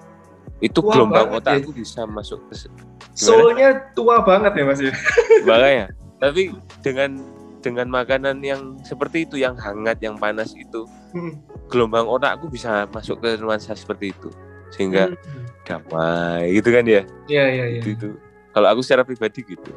Itu 0.59 0.83
tua 0.83 0.93
gelombang 0.95 1.39
otakku 1.39 1.71
ya. 1.71 1.77
bisa 1.87 2.01
masuk 2.07 2.43
ke 2.51 2.67
soalnya 3.15 3.91
tua 3.95 4.23
banget 4.23 4.53
ya 4.59 4.65
mas 4.67 4.81
ya? 4.83 4.95
Makanya. 5.49 5.87
Tapi 6.19 6.51
dengan 6.83 7.19
dengan 7.63 7.87
makanan 7.91 8.43
yang 8.43 8.79
seperti 8.83 9.27
itu 9.27 9.39
yang 9.39 9.59
hangat 9.59 9.99
yang 10.03 10.19
panas 10.19 10.55
itu 10.55 10.87
hmm. 11.15 11.39
gelombang 11.71 12.07
otakku 12.07 12.51
bisa 12.51 12.87
masuk 12.91 13.23
ke 13.23 13.39
nuansa 13.39 13.75
seperti 13.75 14.15
itu. 14.15 14.31
Sehingga 14.75 15.15
hmm. 15.15 15.47
damai 15.67 16.55
gitu 16.59 16.69
kan 16.75 16.85
ya? 16.87 17.03
Iya 17.31 17.45
iya 17.51 17.65
iya. 17.79 17.81
Itu, 17.83 17.91
itu. 17.95 18.09
kalau 18.55 18.75
aku 18.75 18.83
secara 18.83 19.07
pribadi 19.07 19.47
gitu. 19.47 19.71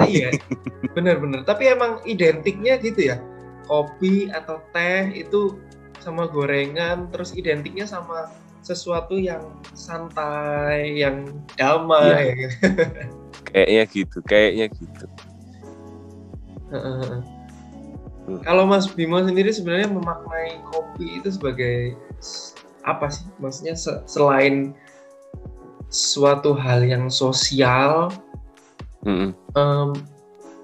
Iya. 0.00 0.32
Benar-benar 0.96 1.44
tapi 1.44 1.68
emang 1.68 2.00
identiknya 2.08 2.80
gitu 2.80 3.12
ya? 3.12 3.20
Kopi 3.68 4.32
atau 4.32 4.64
teh 4.72 5.12
itu 5.12 5.60
sama 6.00 6.26
gorengan 6.26 7.06
terus 7.14 7.30
identiknya 7.36 7.86
sama 7.86 8.32
sesuatu 8.62 9.18
yang 9.18 9.42
santai 9.74 11.02
yang 11.02 11.26
damai 11.58 12.34
iya. 12.34 12.48
kayaknya 13.50 13.82
gitu 13.90 14.18
kayaknya 14.24 14.66
gitu 14.70 15.06
kalau 18.46 18.64
Mas 18.64 18.88
Bimo 18.88 19.20
sendiri 19.20 19.52
sebenarnya 19.52 19.92
memaknai 19.92 20.62
kopi 20.72 21.20
itu 21.20 21.28
sebagai 21.34 21.98
apa 22.86 23.10
sih? 23.12 23.26
Maksudnya 23.42 23.74
selain 24.08 24.72
suatu 25.92 26.56
hal 26.56 26.86
yang 26.86 27.12
sosial, 27.12 28.08
mm-hmm. 29.04 29.30
um, 29.58 29.92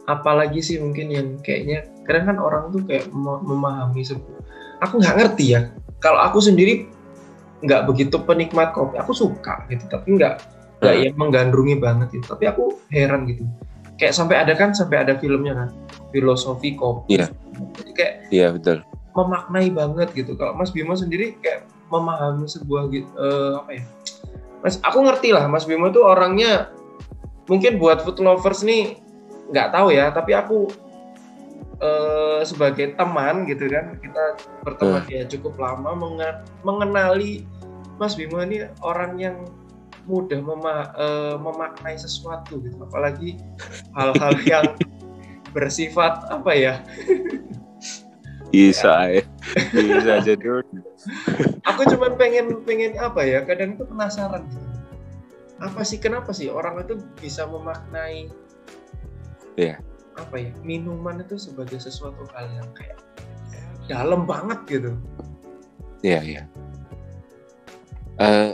apalagi 0.08 0.64
sih 0.64 0.80
mungkin 0.80 1.12
yang 1.12 1.28
kayaknya 1.44 1.84
kadang 2.08 2.24
kan 2.32 2.38
orang 2.40 2.64
tuh 2.72 2.80
kayak 2.88 3.10
memahami 3.12 4.00
sebuah. 4.00 4.40
Aku 4.88 5.02
nggak 5.02 5.16
ngerti 5.18 5.58
ya. 5.58 5.68
Kalau 6.00 6.22
aku 6.22 6.40
sendiri 6.40 6.86
nggak 7.64 7.90
begitu 7.90 8.16
penikmat 8.22 8.70
kopi, 8.74 8.98
aku 8.98 9.12
suka 9.14 9.66
gitu, 9.70 9.84
tapi 9.90 10.14
nggak 10.14 10.42
nggak 10.78 10.94
mm. 10.94 11.02
yang 11.08 11.16
menggandrungi 11.18 11.76
banget 11.82 12.08
gitu. 12.14 12.26
Tapi 12.34 12.44
aku 12.46 12.78
heran 12.94 13.26
gitu. 13.26 13.42
Kayak 13.98 14.14
sampai 14.14 14.36
ada 14.46 14.54
kan 14.54 14.70
sampai 14.70 15.02
ada 15.02 15.18
filmnya 15.18 15.54
kan, 15.58 15.68
filosofi 16.14 16.78
kopi. 16.78 17.18
Iya. 17.18 17.26
Jadi 17.74 17.90
kayak 17.94 18.14
Iya 18.30 18.48
betul. 18.54 18.76
Memaknai 19.18 19.68
banget 19.74 20.08
gitu. 20.14 20.38
Kalau 20.38 20.54
Mas 20.54 20.70
Bimo 20.70 20.94
sendiri 20.94 21.34
kayak 21.42 21.66
memahami 21.88 22.46
sebuah 22.46 22.82
uh, 23.16 23.52
apa 23.64 23.70
ya 23.80 23.84
Mas 24.60 24.76
aku 24.84 24.98
ngerti 25.04 25.32
lah 25.32 25.48
Mas 25.48 25.64
Bimo 25.64 25.88
tuh 25.88 26.04
orangnya 26.04 26.68
mungkin 27.48 27.80
buat 27.80 28.04
food 28.04 28.20
lovers 28.20 28.60
nih 28.60 29.00
nggak 29.48 29.72
tahu 29.72 29.88
ya 29.94 30.12
tapi 30.12 30.36
aku 30.36 30.68
uh, 31.80 32.27
sebagai 32.48 32.96
teman 32.96 33.44
gitu 33.44 33.68
kan 33.68 34.00
kita 34.00 34.24
berteman 34.64 35.04
hmm. 35.04 35.12
ya 35.12 35.22
cukup 35.28 35.60
lama 35.60 35.92
mengenali 36.64 37.44
Mas 38.00 38.16
Bimo 38.16 38.40
ini 38.40 38.64
orang 38.80 39.20
yang 39.20 39.36
mudah 40.08 40.40
mema 40.40 40.88
uh, 40.96 41.36
memaknai 41.36 42.00
sesuatu 42.00 42.62
gitu. 42.64 42.80
Apalagi 42.80 43.36
hal-hal 43.92 44.34
yang 44.56 44.66
bersifat 45.52 46.24
apa 46.32 46.52
ya? 46.56 46.74
Bisa 48.48 49.12
ya. 49.12 49.22
Bisa 49.76 50.24
jadi 50.24 50.64
aku 51.68 51.82
cuma 51.94 52.10
pengen 52.16 52.64
pengen 52.64 52.96
apa 52.98 53.22
ya 53.22 53.44
kadang 53.44 53.78
itu 53.78 53.84
penasaran 53.86 54.44
apa 55.58 55.80
sih 55.82 55.98
kenapa 55.98 56.30
sih 56.30 56.50
orang 56.50 56.82
itu 56.82 56.98
bisa 57.18 57.46
memaknai 57.46 58.30
ya 59.58 59.78
apa 60.18 60.36
ya 60.36 60.52
minuman 60.66 61.22
itu 61.22 61.38
sebagai 61.38 61.78
sesuatu 61.78 62.26
hal 62.34 62.46
yang 62.50 62.68
kayak 62.74 62.98
dalam 63.86 64.26
banget 64.26 64.58
gitu 64.68 64.90
iya 66.02 66.20
iya 66.20 66.42
uh, 68.18 68.52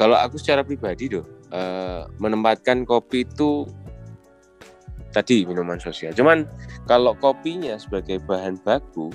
kalau 0.00 0.16
aku 0.18 0.40
secara 0.40 0.64
pribadi 0.64 1.12
doh 1.12 1.24
uh, 1.52 2.08
menempatkan 2.18 2.88
kopi 2.88 3.28
itu 3.28 3.68
tadi 5.12 5.44
minuman 5.44 5.76
sosial. 5.76 6.10
Cuman 6.16 6.48
kalau 6.88 7.12
kopinya 7.20 7.76
sebagai 7.76 8.18
bahan 8.24 8.58
baku, 8.64 9.12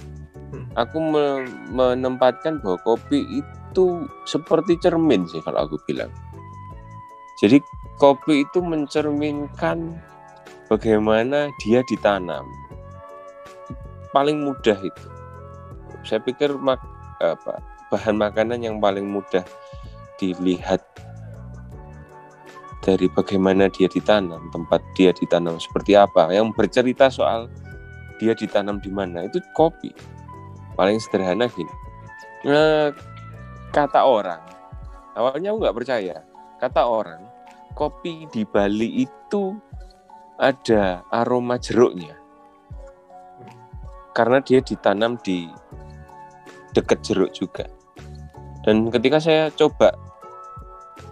hmm. 0.53 0.65
aku 0.77 0.97
me 1.01 1.25
menempatkan 1.73 2.61
bahwa 2.61 2.77
kopi 2.85 3.25
itu 3.41 4.05
seperti 4.29 4.77
cermin 4.79 5.25
sih 5.27 5.41
kalau 5.43 5.65
aku 5.67 5.75
bilang. 5.89 6.13
Jadi 7.41 7.61
kopi 7.97 8.45
itu 8.45 8.61
mencerminkan 8.61 9.97
bagaimana 10.67 11.51
dia 11.63 11.83
ditanam. 11.87 12.47
Paling 14.11 14.43
mudah 14.43 14.77
itu. 14.79 15.07
Saya 16.07 16.23
pikir 16.23 16.55
mak 16.55 16.79
apa 17.19 17.59
bahan 17.91 18.15
makanan 18.19 18.61
yang 18.61 18.77
paling 18.77 19.07
mudah 19.07 19.43
dilihat 20.19 20.83
dari 22.87 23.11
bagaimana 23.11 23.67
dia 23.67 23.91
ditanam, 23.91 24.47
tempat 24.55 24.79
dia 24.95 25.11
ditanam 25.11 25.59
seperti 25.59 25.99
apa, 25.99 26.31
yang 26.31 26.55
bercerita 26.55 27.11
soal 27.11 27.51
dia 28.15 28.31
ditanam 28.31 28.79
di 28.79 28.87
mana 28.87 29.27
itu 29.27 29.43
kopi. 29.51 29.91
Paling 30.79 30.95
sederhana 31.03 31.51
gini. 31.51 31.73
Nah, 32.47 32.95
kata 33.75 34.07
orang, 34.07 34.39
awalnya 35.19 35.51
aku 35.51 35.57
nggak 35.67 35.77
percaya. 35.83 36.15
Kata 36.63 36.81
orang, 36.87 37.21
kopi 37.75 38.23
di 38.31 38.47
Bali 38.47 39.03
itu 39.03 39.57
ada 40.37 41.05
aroma 41.09 41.57
jeruknya. 41.57 42.17
Karena 44.13 44.41
dia 44.41 44.61
ditanam 44.61 45.17
di 45.21 45.45
dekat 46.73 47.05
jeruk 47.05 47.33
juga. 47.33 47.69
Dan 48.65 48.89
ketika 48.89 49.21
saya 49.21 49.53
coba 49.53 49.93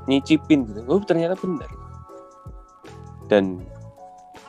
nyicipin 0.06 0.70
gitu 0.70 0.82
oh 0.86 1.02
ternyata 1.02 1.34
benar 1.42 1.72
dan 3.26 3.62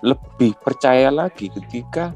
lebih 0.04 0.52
percaya 0.60 1.08
lagi 1.08 1.48
ketika 1.48 2.12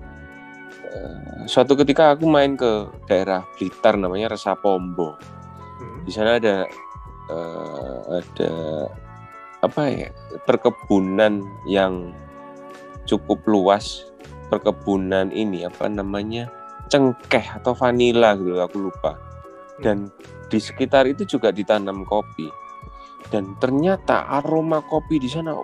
uh, 0.93 1.49
suatu 1.49 1.73
ketika 1.73 2.13
aku 2.13 2.29
main 2.29 2.55
ke 2.55 2.89
daerah 3.09 3.45
Blitar 3.57 3.97
namanya 3.97 4.37
Resa 4.37 4.53
Pombo 4.61 5.17
hmm. 5.17 6.05
di 6.05 6.13
sana 6.13 6.37
ada 6.37 6.69
uh, 7.33 8.21
ada 8.21 8.53
apa 9.61 9.83
ya 9.89 10.09
perkebunan 10.45 11.45
yang 11.65 12.13
cukup 13.11 13.43
luas 13.51 14.07
perkebunan 14.55 15.35
ini 15.35 15.67
apa 15.67 15.91
namanya 15.91 16.47
cengkeh 16.87 17.59
atau 17.59 17.75
vanila 17.75 18.39
gitu 18.39 18.63
aku 18.63 18.91
lupa 18.91 19.19
dan 19.83 20.15
di 20.47 20.59
sekitar 20.63 21.11
itu 21.11 21.27
juga 21.27 21.51
ditanam 21.51 22.07
kopi 22.07 22.51
dan 23.31 23.55
ternyata 23.63 24.27
aroma 24.27 24.83
kopi 24.83 25.23
di 25.23 25.31
sana 25.31 25.55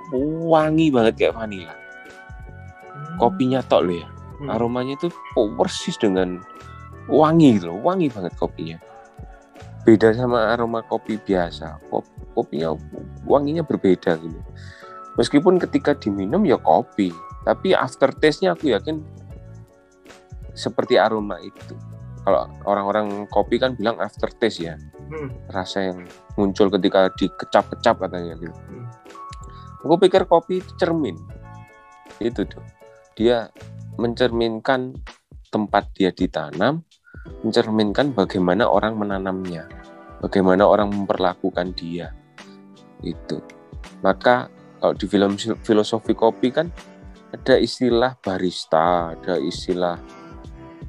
wangi 0.46 0.92
banget 0.92 1.14
kayak 1.18 1.34
vanila. 1.34 1.74
Hmm. 1.74 3.16
Kopinya 3.18 3.64
tok 3.66 3.82
loh 3.88 3.96
ya. 3.98 4.08
Hmm. 4.38 4.48
Aromanya 4.54 4.94
itu 4.94 5.08
persis 5.58 5.98
dengan 5.98 6.38
wangi 7.10 7.58
loh, 7.58 7.80
wangi 7.82 8.06
banget 8.12 8.36
kopinya. 8.38 8.78
Beda 9.82 10.14
sama 10.14 10.54
aroma 10.54 10.86
kopi 10.86 11.18
biasa. 11.18 11.82
Kopinya 12.36 12.76
wanginya 13.26 13.66
berbeda 13.66 14.14
gitu. 14.20 14.40
Meskipun 15.16 15.56
ketika 15.56 15.96
diminum 15.96 16.44
ya 16.44 16.60
kopi, 16.60 17.10
tapi 17.46 17.78
aftertaste-nya 17.78 18.58
aku 18.58 18.74
yakin 18.74 19.06
seperti 20.50 20.98
aroma 20.98 21.38
itu. 21.38 21.78
Kalau 22.26 22.50
orang-orang 22.66 23.30
kopi 23.30 23.62
kan 23.62 23.78
bilang 23.78 24.02
aftertaste 24.02 24.66
ya 24.66 24.74
hmm. 25.14 25.54
rasa 25.54 25.94
yang 25.94 26.02
muncul 26.34 26.66
ketika 26.74 27.06
dikecap-kecap 27.14 28.02
katanya 28.02 28.34
gitu. 28.34 28.50
Hmm. 28.50 28.90
Aku 29.86 29.94
pikir 30.02 30.26
kopi 30.26 30.58
itu 30.58 30.72
cermin, 30.82 31.14
itu 32.18 32.42
tuh 32.42 32.58
dia 33.14 33.54
mencerminkan 33.94 34.98
tempat 35.54 35.86
dia 35.94 36.10
ditanam, 36.10 36.82
mencerminkan 37.46 38.10
bagaimana 38.10 38.66
orang 38.66 38.98
menanamnya, 38.98 39.70
bagaimana 40.18 40.66
orang 40.66 40.90
memperlakukan 40.90 41.70
dia. 41.78 42.10
Itu. 43.06 43.38
Maka 44.02 44.50
kalau 44.82 44.98
di 44.98 45.06
film 45.06 45.38
filosofi 45.38 46.18
kopi 46.18 46.50
kan 46.50 46.74
ada 47.36 47.60
istilah 47.60 48.16
barista, 48.24 49.12
ada 49.12 49.36
istilah 49.36 50.00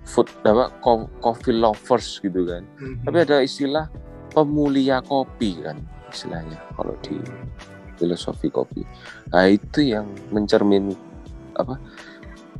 food 0.07 0.31
apa 0.47 0.71
coffee 1.19 1.51
lovers 1.51 2.23
gitu 2.23 2.47
kan. 2.47 2.63
Mm-hmm. 2.79 3.03
Tapi 3.03 3.17
ada 3.27 3.37
istilah 3.43 3.85
pemulia 4.31 5.03
kopi 5.03 5.59
kan 5.59 5.83
istilahnya 6.07 6.55
kalau 6.79 6.95
di 7.03 7.19
filosofi 7.99 8.47
kopi. 8.47 8.87
Nah, 9.35 9.51
itu 9.51 9.91
yang 9.91 10.07
mencermin 10.31 10.95
apa? 11.59 11.75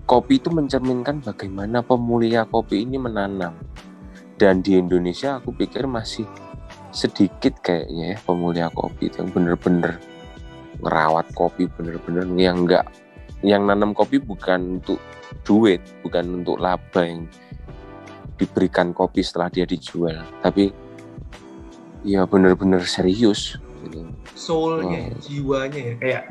Kopi 0.07 0.39
itu 0.39 0.51
mencerminkan 0.51 1.19
bagaimana 1.23 1.83
pemulia 1.83 2.43
kopi 2.47 2.83
ini 2.83 2.99
menanam. 2.99 3.55
Dan 4.37 4.61
di 4.61 4.77
Indonesia 4.77 5.41
aku 5.41 5.49
pikir 5.49 5.89
masih 5.89 6.29
sedikit 6.93 7.57
kayaknya 7.59 8.15
ya 8.15 8.17
pemulia 8.21 8.67
kopi 8.71 9.09
itu 9.09 9.21
yang 9.21 9.33
bener-bener 9.33 9.97
ngerawat 10.81 11.25
kopi 11.33 11.65
bener-bener 11.73 12.25
yang 12.37 12.65
enggak 12.65 12.85
yang 13.45 13.69
nanam 13.69 13.93
kopi 13.93 14.17
bukan 14.17 14.81
untuk 14.81 14.97
duit 15.45 15.81
bukan 16.01 16.41
untuk 16.43 16.57
laba 16.57 17.05
yang 17.05 17.29
diberikan 18.37 18.93
kopi 18.93 19.25
setelah 19.25 19.49
dia 19.49 19.65
dijual 19.65 20.21
tapi 20.41 20.69
ya 22.05 22.23
bener-bener 22.29 22.81
serius 22.85 23.57
gitu. 23.85 24.05
soulnya 24.37 25.11
oh. 25.11 25.19
jiwanya 25.21 25.81
ya 25.81 25.95
kayak 25.97 26.23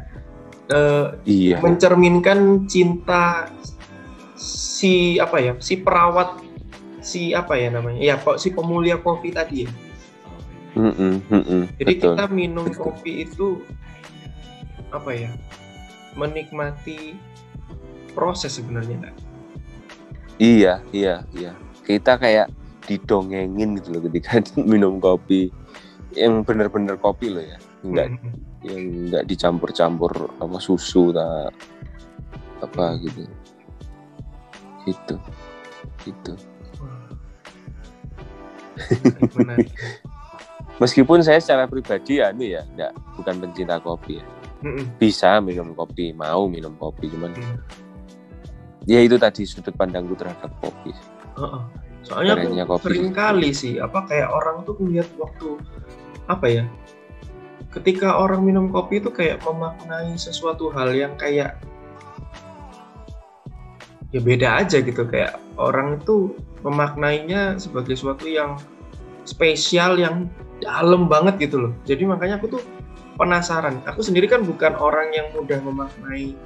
uh, 0.70 1.06
iya 1.26 1.58
mencerminkan 1.58 2.64
cinta 2.70 3.50
si 4.38 5.16
apa 5.18 5.36
ya 5.42 5.52
si 5.58 5.80
perawat 5.80 6.42
si 7.02 7.34
apa 7.34 7.54
ya 7.58 7.70
namanya 7.70 7.98
ya 8.02 8.14
kok 8.18 8.38
si 8.38 8.50
pemulia 8.50 8.98
kopi 8.98 9.30
tadi 9.34 9.66
ya 9.66 9.70
mm 10.76 10.92
-mm, 10.92 11.14
mm 11.30 11.42
-mm, 11.42 11.62
jadi 11.78 11.92
betul. 11.98 12.14
kita 12.14 12.24
minum 12.30 12.66
betul. 12.66 12.82
kopi 12.90 13.12
itu 13.26 13.62
apa 14.90 15.10
ya 15.14 15.30
menikmati 16.16 17.14
proses 18.16 18.56
sebenarnya 18.56 19.08
kan? 19.08 19.14
Iya, 20.40 20.80
iya, 20.92 21.24
iya. 21.36 21.52
Kita 21.84 22.16
kayak 22.16 22.48
didongengin 22.88 23.76
gitu 23.80 23.96
loh 23.96 24.02
ketika 24.08 24.40
minum 24.70 24.96
kopi 24.96 25.52
yang 26.16 26.40
bener-bener 26.42 26.96
kopi 26.96 27.28
loh 27.28 27.44
ya. 27.44 27.60
Enggak 27.84 28.08
hmm. 28.16 28.32
yang 28.64 28.80
enggak 29.06 29.24
dicampur-campur 29.28 30.32
sama 30.40 30.58
susu 30.58 31.12
tak 31.12 31.52
apa 32.64 32.96
gitu. 33.04 33.28
Itu. 34.88 35.14
Itu. 36.08 36.32
Meskipun 40.76 41.24
saya 41.24 41.40
secara 41.40 41.64
pribadi 41.64 42.20
ya 42.20 42.36
ini 42.36 42.52
ya 42.52 42.62
enggak 42.68 42.92
bukan 43.16 43.34
pencinta 43.40 43.80
kopi 43.80 44.20
ya 44.20 44.24
bisa 44.96 45.38
minum 45.44 45.76
kopi 45.76 46.16
mau 46.16 46.48
minum 46.48 46.72
kopi 46.80 47.12
cuman 47.12 47.32
mm. 47.36 47.56
ya 48.88 49.04
itu 49.04 49.20
tadi 49.20 49.44
sudut 49.44 49.74
pandangku 49.76 50.16
terhadap 50.16 50.50
kopi 50.64 50.90
uh-uh. 51.36 51.62
soalnya 52.02 52.64
aku 52.64 52.80
kopi. 52.80 52.84
sering 52.88 53.08
kali 53.12 53.50
sih 53.52 53.76
apa 53.78 54.08
kayak 54.08 54.32
orang 54.32 54.64
tuh 54.64 54.74
melihat 54.80 55.08
waktu 55.20 55.60
apa 56.26 56.46
ya 56.48 56.64
ketika 57.76 58.16
orang 58.16 58.42
minum 58.42 58.72
kopi 58.72 59.04
itu 59.04 59.12
kayak 59.12 59.44
memaknai 59.44 60.16
sesuatu 60.16 60.72
hal 60.72 60.96
yang 60.96 61.12
kayak 61.20 61.60
ya 64.14 64.20
beda 64.22 64.64
aja 64.64 64.80
gitu 64.80 65.04
kayak 65.04 65.36
orang 65.60 66.00
itu 66.00 66.32
memaknainya 66.64 67.60
sebagai 67.60 67.92
sesuatu 67.92 68.24
yang 68.24 68.56
spesial 69.28 70.00
yang 70.00 70.30
dalam 70.64 71.04
banget 71.10 71.50
gitu 71.50 71.68
loh 71.68 71.72
jadi 71.84 72.08
makanya 72.08 72.40
aku 72.40 72.56
tuh 72.56 72.62
penasaran. 73.16 73.80
Aku 73.88 74.04
sendiri 74.04 74.28
kan 74.28 74.44
bukan 74.44 74.76
orang 74.76 75.10
yang 75.16 75.32
mudah 75.32 75.58
memaknai 75.64 76.36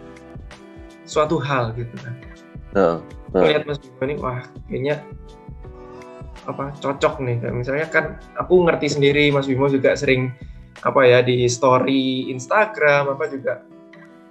suatu 1.04 1.37
hal 1.42 1.74
gitu 1.74 1.94
kan. 2.00 2.14
Uh, 2.72 2.80
uh. 3.35 3.42
Lihat 3.42 3.66
Mas 3.66 3.83
Bimo 3.83 4.02
ini, 4.06 4.14
wah 4.22 4.40
kayaknya 4.70 5.02
apa 6.46 6.70
cocok 6.78 7.18
nih. 7.26 7.37
Kayak 7.42 7.54
misalnya 7.59 7.87
kan 7.90 8.04
aku 8.38 8.62
ngerti 8.64 8.87
sendiri 8.94 9.35
Mas 9.35 9.50
Bimo 9.50 9.66
juga 9.66 9.98
sering 9.98 10.30
apa 10.87 11.04
ya 11.04 11.20
di 11.20 11.44
story 11.50 12.33
Instagram 12.33 13.18
apa 13.18 13.24
juga 13.28 13.66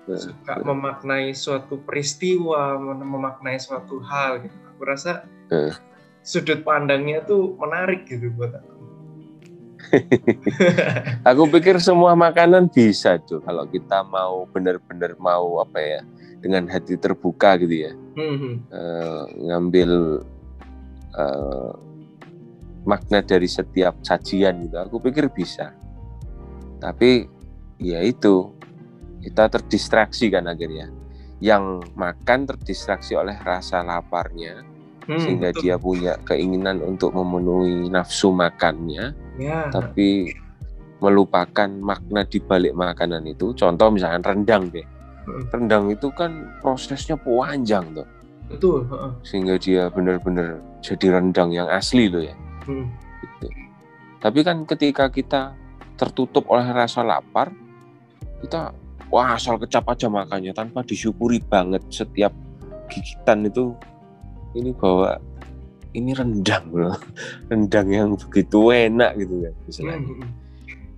uh, 0.07 0.17
suka 0.17 0.59
uh. 0.59 0.63
memaknai 0.63 1.35
suatu 1.35 1.83
peristiwa, 1.83 2.79
memaknai 2.79 3.59
suatu 3.59 3.99
hal 4.07 4.47
gitu. 4.47 4.55
Aku 4.75 4.81
rasa 4.87 5.27
uh. 5.51 5.75
sudut 6.23 6.63
pandangnya 6.63 7.19
tuh 7.27 7.59
menarik 7.59 8.07
gitu 8.07 8.31
buat 8.39 8.55
aku 8.55 8.68
aku 11.29 11.43
pikir 11.49 11.81
semua 11.81 12.13
makanan 12.13 12.69
bisa 12.69 13.17
tuh 13.23 13.41
kalau 13.41 13.65
kita 13.67 14.05
mau 14.05 14.45
benar-benar 14.49 15.17
mau 15.17 15.61
apa 15.61 15.79
ya 15.79 16.01
dengan 16.39 16.67
hati 16.71 16.95
terbuka 16.95 17.59
gitu 17.59 17.89
ya. 17.89 17.93
Mm-hmm. 18.15 18.53
uh, 18.71 19.23
ngambil 19.49 19.91
uh, 21.15 21.71
makna 22.87 23.19
dari 23.21 23.47
setiap 23.47 23.99
sajian 24.01 24.65
gitu. 24.65 24.75
Aku 24.79 24.97
pikir 25.03 25.27
bisa. 25.29 25.75
Tapi 26.79 27.27
ya 27.79 27.99
itu 28.03 28.55
kita 29.19 29.51
terdistraksi 29.51 30.31
kan 30.31 30.47
akhirnya. 30.47 30.91
Yang 31.39 31.87
makan 31.95 32.47
terdistraksi 32.47 33.15
oleh 33.15 33.35
rasa 33.39 33.79
laparnya 33.79 34.59
hmm, 35.09 35.19
sehingga 35.23 35.49
betul. 35.49 35.61
dia 35.65 35.75
punya 35.81 36.13
keinginan 36.27 36.77
untuk 36.85 37.15
memenuhi 37.15 37.89
nafsu 37.89 38.29
makannya 38.29 39.17
ya. 39.39 39.71
tapi 39.71 40.35
melupakan 40.99 41.69
makna 41.79 42.27
di 42.27 42.43
balik 42.43 42.75
makanan 42.75 43.23
itu 43.23 43.55
contoh 43.55 43.87
misalnya 43.87 44.19
rendang 44.35 44.67
deh 44.67 44.83
rendang 45.55 45.87
itu 45.93 46.11
kan 46.11 46.59
prosesnya 46.59 47.15
panjang 47.15 47.87
tuh 47.95 48.07
betul 48.49 48.83
sehingga 49.23 49.55
dia 49.61 49.87
benar-benar 49.87 50.59
jadi 50.83 51.21
rendang 51.21 51.53
yang 51.53 51.69
asli 51.69 52.11
loh 52.11 52.23
ya 52.23 52.35
hmm. 52.67 52.85
gitu. 53.23 53.47
tapi 54.19 54.39
kan 54.43 54.67
ketika 54.67 55.07
kita 55.07 55.55
tertutup 55.95 56.43
oleh 56.51 56.67
rasa 56.73 57.05
lapar 57.05 57.53
kita 58.43 58.73
wah 59.13 59.35
asal 59.35 59.59
kecap 59.61 59.85
aja 59.87 60.07
makannya 60.07 60.51
tanpa 60.51 60.81
disyukuri 60.83 61.39
banget 61.43 61.83
setiap 61.93 62.33
gigitan 62.89 63.45
itu 63.45 63.77
ini 64.57 64.73
bawa 64.73 65.21
ini 65.93 66.11
rendang 66.13 66.65
loh 66.69 66.97
rendang 67.49 67.87
yang 67.89 68.09
begitu 68.13 68.69
enak 68.69 69.17
gitu 69.17 69.35
kan 69.41 69.53
misalnya 69.65 69.97
hmm. 69.97 70.29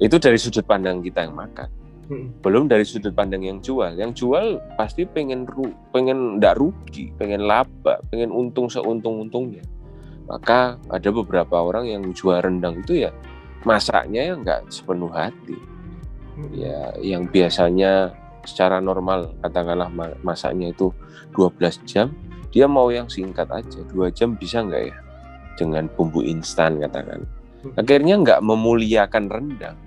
itu 0.02 0.16
dari 0.20 0.38
sudut 0.40 0.66
pandang 0.68 1.00
kita 1.00 1.28
yang 1.28 1.36
makan 1.36 1.70
hmm. 2.12 2.28
belum 2.44 2.68
dari 2.68 2.84
sudut 2.84 3.16
pandang 3.16 3.44
yang 3.44 3.60
jual 3.64 3.96
yang 3.96 4.12
jual 4.12 4.60
pasti 4.76 5.08
pengen 5.08 5.48
ru 5.48 5.72
pengen 5.96 6.42
ndak 6.42 6.60
rugi 6.60 7.16
pengen 7.16 7.48
laba 7.48 8.04
pengen 8.12 8.32
untung 8.32 8.68
seuntung 8.68 9.24
untungnya 9.24 9.64
maka 10.28 10.80
ada 10.88 11.10
beberapa 11.12 11.60
orang 11.60 11.88
yang 11.88 12.04
jual 12.16 12.40
rendang 12.40 12.80
itu 12.84 13.08
ya 13.08 13.12
masaknya 13.64 14.32
ya 14.32 14.34
nggak 14.36 14.62
sepenuh 14.72 15.12
hati 15.12 15.56
hmm. 15.56 16.52
ya 16.56 16.80
yang 17.00 17.28
biasanya 17.28 18.12
secara 18.42 18.82
normal 18.82 19.38
katakanlah 19.46 19.88
masaknya 20.26 20.74
itu 20.74 20.90
12 21.38 21.86
jam 21.86 22.10
dia 22.52 22.68
mau 22.68 22.92
yang 22.92 23.08
singkat 23.08 23.48
aja 23.50 23.80
dua 23.90 24.12
jam 24.12 24.36
bisa 24.36 24.62
nggak 24.62 24.84
ya? 24.92 24.98
Dengan 25.56 25.88
bumbu 25.92 26.24
instan 26.24 26.80
katakan. 26.80 27.24
Hmm. 27.62 27.78
akhirnya 27.78 28.18
nggak 28.18 28.40
memuliakan 28.42 29.30
rendang 29.30 29.78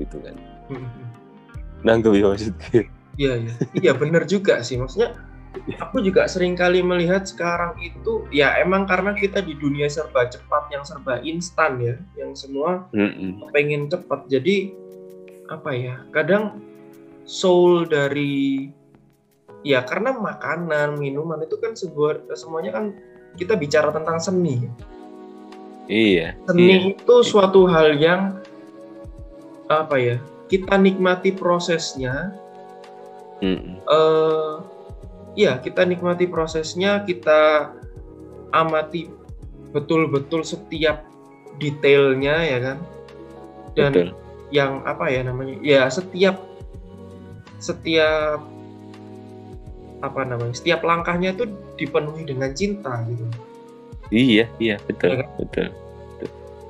gitu 0.00 0.16
kan. 0.24 0.36
Nangkep 1.84 2.12
ya 2.16 2.26
maksudnya 2.32 2.88
iya 3.20 3.32
iya. 3.36 3.52
Iya 3.76 3.92
benar 3.92 4.24
juga 4.24 4.64
sih. 4.64 4.80
Maksudnya 4.80 5.12
aku 5.76 6.00
juga 6.00 6.24
sering 6.24 6.56
kali 6.56 6.80
melihat 6.80 7.28
sekarang 7.28 7.76
itu 7.84 8.24
ya 8.32 8.56
emang 8.56 8.88
karena 8.88 9.12
kita 9.12 9.44
di 9.44 9.52
dunia 9.60 9.84
serba 9.92 10.24
cepat 10.24 10.72
yang 10.72 10.84
serba 10.88 11.20
instan 11.20 11.76
ya 11.84 11.94
yang 12.16 12.32
semua 12.32 12.88
mm 12.96 13.52
pengen 13.52 13.92
cepat. 13.92 14.24
Jadi 14.32 14.72
apa 15.52 15.70
ya 15.76 16.00
kadang 16.16 16.64
soul 17.28 17.84
dari 17.84 18.72
ya 19.62 19.82
karena 19.86 20.14
makanan 20.14 20.98
minuman 20.98 21.42
itu 21.42 21.58
kan 21.58 21.74
sebuah 21.74 22.34
semuanya 22.34 22.74
kan 22.74 22.84
kita 23.38 23.54
bicara 23.56 23.94
tentang 23.94 24.18
seni 24.18 24.66
iya 25.86 26.34
seni 26.46 26.62
iya. 26.66 26.78
itu 26.92 27.14
suatu 27.22 27.66
hal 27.70 27.96
yang 27.98 28.42
apa 29.70 29.96
ya 29.96 30.16
kita 30.50 30.76
nikmati 30.76 31.32
prosesnya 31.32 32.34
mm. 33.40 33.86
uh, 33.88 34.60
ya 35.38 35.56
kita 35.62 35.88
nikmati 35.88 36.28
prosesnya 36.28 37.00
kita 37.06 37.72
amati 38.52 39.08
betul-betul 39.72 40.44
setiap 40.44 41.08
detailnya 41.56 42.36
ya 42.44 42.58
kan 42.60 42.78
dan 43.72 43.92
Betul. 43.92 44.08
yang 44.52 44.84
apa 44.84 45.08
ya 45.08 45.24
namanya 45.24 45.56
ya 45.64 45.88
setiap 45.88 46.36
setiap 47.56 48.44
apa 50.02 50.26
namanya 50.26 50.52
setiap 50.52 50.82
langkahnya 50.82 51.32
itu 51.32 51.46
dipenuhi 51.78 52.26
dengan 52.26 52.50
cinta 52.52 53.06
gitu 53.06 53.24
iya 54.10 54.50
iya 54.58 54.76
betul 54.84 55.14
Ya 55.14 55.22
kan? 55.22 55.28
betul 55.38 55.66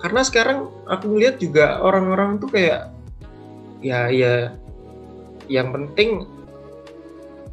karena 0.03 0.21
sekarang 0.27 0.59
aku 0.85 1.05
ngeliat 1.09 1.37
juga 1.39 1.79
orang-orang 1.81 2.37
tuh 2.39 2.51
kayak 2.51 2.91
ya 3.81 4.11
ya 4.11 4.53
yang 5.49 5.73
penting 5.73 6.27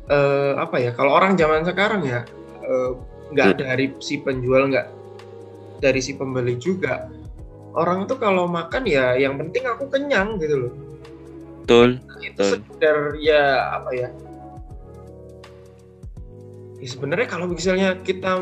eh, 0.10 0.54
apa 0.58 0.76
ya 0.78 0.92
kalau 0.94 1.16
orang 1.16 1.38
zaman 1.38 1.64
sekarang 1.64 2.04
ya 2.06 2.22
eh, 2.62 2.92
nggak 3.30 3.48
Hmm. 3.56 3.62
dari 3.62 3.86
si 4.02 4.18
penjual 4.20 4.70
nggak 4.70 4.88
dari 5.80 6.02
si 6.02 6.18
pembeli 6.18 6.58
juga 6.58 7.08
orang 7.78 8.10
tuh 8.10 8.18
kalau 8.18 8.50
makan 8.50 8.84
ya 8.84 9.14
yang 9.16 9.38
penting 9.38 9.64
aku 9.64 9.86
kenyang 9.88 10.42
gitu 10.42 10.68
loh 10.68 10.74
betul 11.64 11.90
itu 12.20 12.34
Betul. 12.34 12.50
sekedar 12.58 12.98
ya 13.22 13.44
apa 13.78 13.90
ya 13.94 14.10
Ya, 16.80 16.88
sebenarnya 16.88 17.28
kalau 17.28 17.52
misalnya 17.52 18.00
kita 18.00 18.40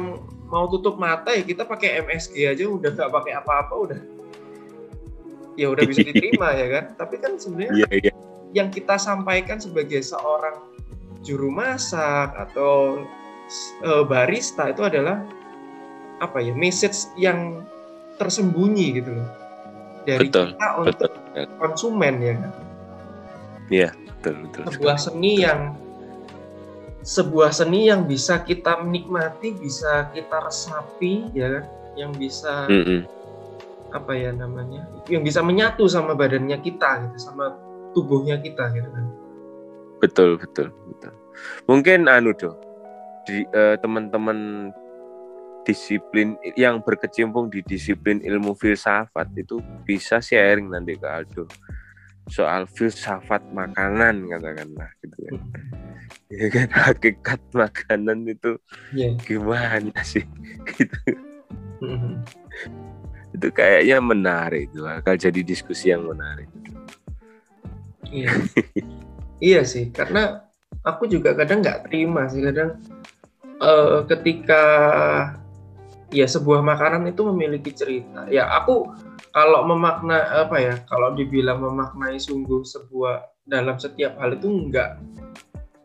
mau 0.47 0.65
tutup 0.69 0.95
mata 1.01 1.33
ya 1.33 1.43
kita 1.43 1.65
pakai 1.65 2.05
MSG 2.05 2.47
aja 2.47 2.63
udah 2.69 2.93
nggak 2.93 3.11
pakai 3.11 3.33
apa-apa 3.33 3.73
udah. 3.73 4.01
Ya 5.57 5.73
udah 5.73 5.83
bisa 5.89 6.05
diterima 6.05 6.53
ya 6.53 6.67
kan? 6.69 6.85
Tapi 6.93 7.15
kan 7.17 7.41
sebenarnya 7.41 7.73
iya 7.73 7.89
iya. 7.89 8.13
yang 8.53 8.69
kita 8.69 8.95
sampaikan 9.01 9.57
sebagai 9.57 10.05
seorang 10.05 10.61
juru 11.25 11.49
masak 11.49 12.29
atau 12.37 13.01
eh, 13.81 14.03
barista 14.05 14.69
itu 14.69 14.85
adalah 14.85 15.25
apa 16.21 16.37
ya 16.41 16.53
message 16.53 17.09
yang 17.17 17.65
tersembunyi 18.21 19.01
gitu 19.01 19.17
loh. 19.17 19.29
Dari 20.05 20.29
Betul, 20.29 20.55
kita 20.55 20.67
untuk 20.77 21.11
betul. 21.11 21.45
konsumen 21.57 22.13
ya 22.21 22.33
kan? 22.37 22.51
Betul 24.17 24.33
betul 24.49 24.63
sebuah 24.73 24.97
seni 24.97 25.45
yang 25.45 25.77
sebuah 27.07 27.55
seni 27.55 27.87
yang 27.87 28.03
bisa 28.03 28.43
kita 28.43 28.83
menikmati, 28.83 29.55
bisa 29.55 30.11
kita 30.11 30.43
resapi, 30.43 31.31
ya 31.31 31.47
kan? 31.47 31.65
Yang 31.95 32.11
bisa 32.19 32.67
Mm-mm. 32.67 33.07
apa 33.95 34.11
ya 34.11 34.35
namanya? 34.35 34.83
Yang 35.07 35.31
bisa 35.31 35.39
menyatu 35.39 35.87
sama 35.87 36.11
badannya 36.19 36.59
kita 36.59 37.07
gitu, 37.07 37.31
sama 37.31 37.55
tubuhnya 37.97 38.37
kita 38.37 38.69
gitu 38.77 38.89
kan. 38.93 39.05
betul 39.97 40.37
betul 40.37 40.69
betul 40.69 41.13
mungkin 41.65 42.05
anu 42.05 42.29
do 42.37 42.53
di 43.25 43.41
eh, 43.49 43.75
teman-teman 43.81 44.69
disiplin 45.65 46.37
yang 46.55 46.79
berkecimpung 46.79 47.49
di 47.49 47.59
disiplin 47.65 48.21
ilmu 48.21 48.53
filsafat 48.53 49.27
itu 49.35 49.59
bisa 49.83 50.21
sharing 50.21 50.69
nanti 50.69 50.95
ke 50.95 51.07
Aldo 51.09 51.49
soal 52.29 52.69
filsafat 52.69 53.43
makanan 53.51 54.29
katakanlah 54.29 54.89
gitu 55.01 55.17
kan 55.27 55.41
ya 56.27 56.47
kan 56.51 56.67
hakikat 56.91 57.41
makanan 57.51 58.27
itu 58.27 58.59
Iya. 58.91 59.15
gimana 59.23 59.95
sih 60.03 60.23
gitu 60.75 60.97
Mhm. 61.77 62.25
itu 63.37 63.47
kayaknya 63.53 63.97
menarik 64.01 64.67
itu 64.73 64.81
akan 64.81 65.15
jadi 65.15 65.39
diskusi 65.45 65.93
yang 65.93 66.03
menarik 66.03 66.49
Iya. 68.07 68.31
iya 69.43 69.61
sih, 69.67 69.91
karena 69.91 70.47
aku 70.79 71.11
juga 71.11 71.35
kadang 71.35 71.59
nggak 71.59 71.91
terima 71.91 72.23
sih 72.31 72.39
kadang 72.39 72.79
eh, 73.59 73.99
ketika 74.07 74.63
ya 76.07 76.23
sebuah 76.23 76.63
makanan 76.63 77.11
itu 77.11 77.27
memiliki 77.27 77.75
cerita. 77.75 78.23
Ya 78.31 78.47
aku 78.47 78.95
kalau 79.35 79.67
memakna 79.67 80.47
apa 80.47 80.55
ya, 80.55 80.73
kalau 80.87 81.11
dibilang 81.13 81.59
memaknai 81.59 82.15
sungguh 82.15 82.63
sebuah 82.63 83.27
dalam 83.43 83.75
setiap 83.75 84.15
hal 84.23 84.39
itu 84.39 84.47
enggak 84.47 84.95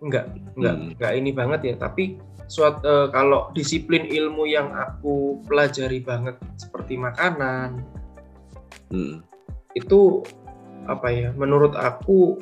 enggak 0.02 0.26
enggak 0.58 0.74
Hmm. 0.76 0.90
enggak 0.92 1.12
ini 1.14 1.30
banget 1.30 1.60
ya, 1.62 1.74
tapi 1.78 2.18
suat 2.50 2.82
eh, 2.84 3.08
kalau 3.08 3.48
disiplin 3.54 4.04
ilmu 4.04 4.44
yang 4.44 4.74
aku 4.74 5.40
pelajari 5.46 6.02
banget 6.02 6.36
seperti 6.58 6.98
makanan 6.98 7.80
Mm. 8.92 9.24
itu 9.72 10.20
apa 10.84 11.08
ya 11.08 11.32
menurut 11.32 11.72
aku 11.72 12.36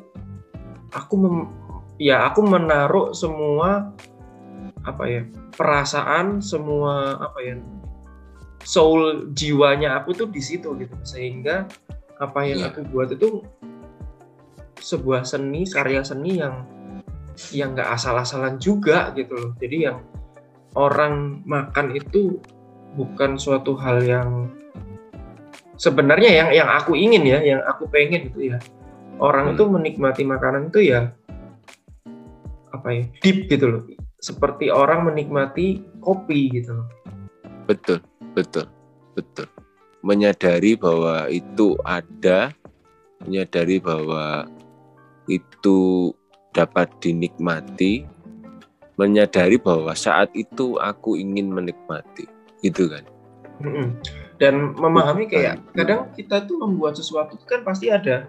aku 0.90 1.14
mem- 1.14 1.50
ya 1.94 2.26
aku 2.26 2.42
menaruh 2.42 3.14
semua 3.14 3.94
apa 4.82 5.04
ya 5.06 5.22
perasaan 5.54 6.42
semua 6.42 7.22
apa 7.22 7.38
ya 7.38 7.54
soul 8.66 9.30
jiwanya 9.30 10.02
aku 10.02 10.10
tuh 10.16 10.26
di 10.26 10.42
situ 10.42 10.74
gitu 10.74 10.96
sehingga 11.06 11.70
apa 12.18 12.42
yang 12.42 12.66
Iya. 12.66 12.74
aku 12.74 12.82
buat 12.90 13.14
itu 13.14 13.46
sebuah 14.80 15.22
seni 15.22 15.68
karya 15.70 16.02
seni 16.02 16.40
yang 16.42 16.66
yang 17.50 17.72
nggak 17.72 17.90
asal-asalan 17.96 18.60
juga 18.60 19.10
gitu 19.16 19.32
loh 19.34 19.50
jadi 19.56 19.90
yang 19.90 19.98
orang 20.78 21.42
makan 21.46 21.96
itu 21.96 22.38
bukan 22.94 23.38
suatu 23.38 23.74
hal 23.78 24.02
yang 24.02 24.50
sebenarnya 25.80 26.30
yang 26.30 26.48
yang 26.52 26.68
aku 26.70 26.92
ingin 26.94 27.24
ya, 27.24 27.40
yang 27.40 27.60
aku 27.64 27.88
pengen 27.88 28.28
itu 28.30 28.54
ya. 28.54 28.58
Orang 29.20 29.52
Hmm. 29.52 29.54
itu 29.56 29.64
menikmati 29.68 30.22
makanan 30.24 30.72
itu 30.72 30.92
ya 30.92 31.12
apa 32.70 32.88
ya? 32.92 33.04
deep 33.20 33.50
gitu 33.50 33.66
loh. 33.68 33.82
Seperti 34.20 34.68
orang 34.68 35.08
menikmati 35.08 35.80
kopi 36.04 36.52
gitu 36.52 36.76
loh. 36.76 36.88
betul 37.70 38.02
betul 38.34 38.66
betul 39.14 39.46
menyadari 40.02 40.74
bahwa 40.74 41.30
itu 41.30 41.78
ada 41.86 42.50
menyadari 43.22 43.78
bahwa 43.78 44.50
itu 45.30 46.10
dapat 46.50 46.90
dinikmati 46.98 48.06
menyadari 49.00 49.56
bahwa 49.56 49.96
saat 49.96 50.28
itu 50.36 50.76
aku 50.76 51.16
ingin 51.16 51.48
menikmati 51.48 52.28
gitu 52.60 52.90
kan. 52.92 53.04
Dan 54.40 54.72
memahami 54.76 55.28
kayak 55.28 55.60
kadang 55.76 56.12
kita 56.16 56.44
tuh 56.44 56.60
membuat 56.60 56.96
sesuatu 56.96 57.36
kan 57.44 57.64
pasti 57.64 57.88
ada 57.92 58.28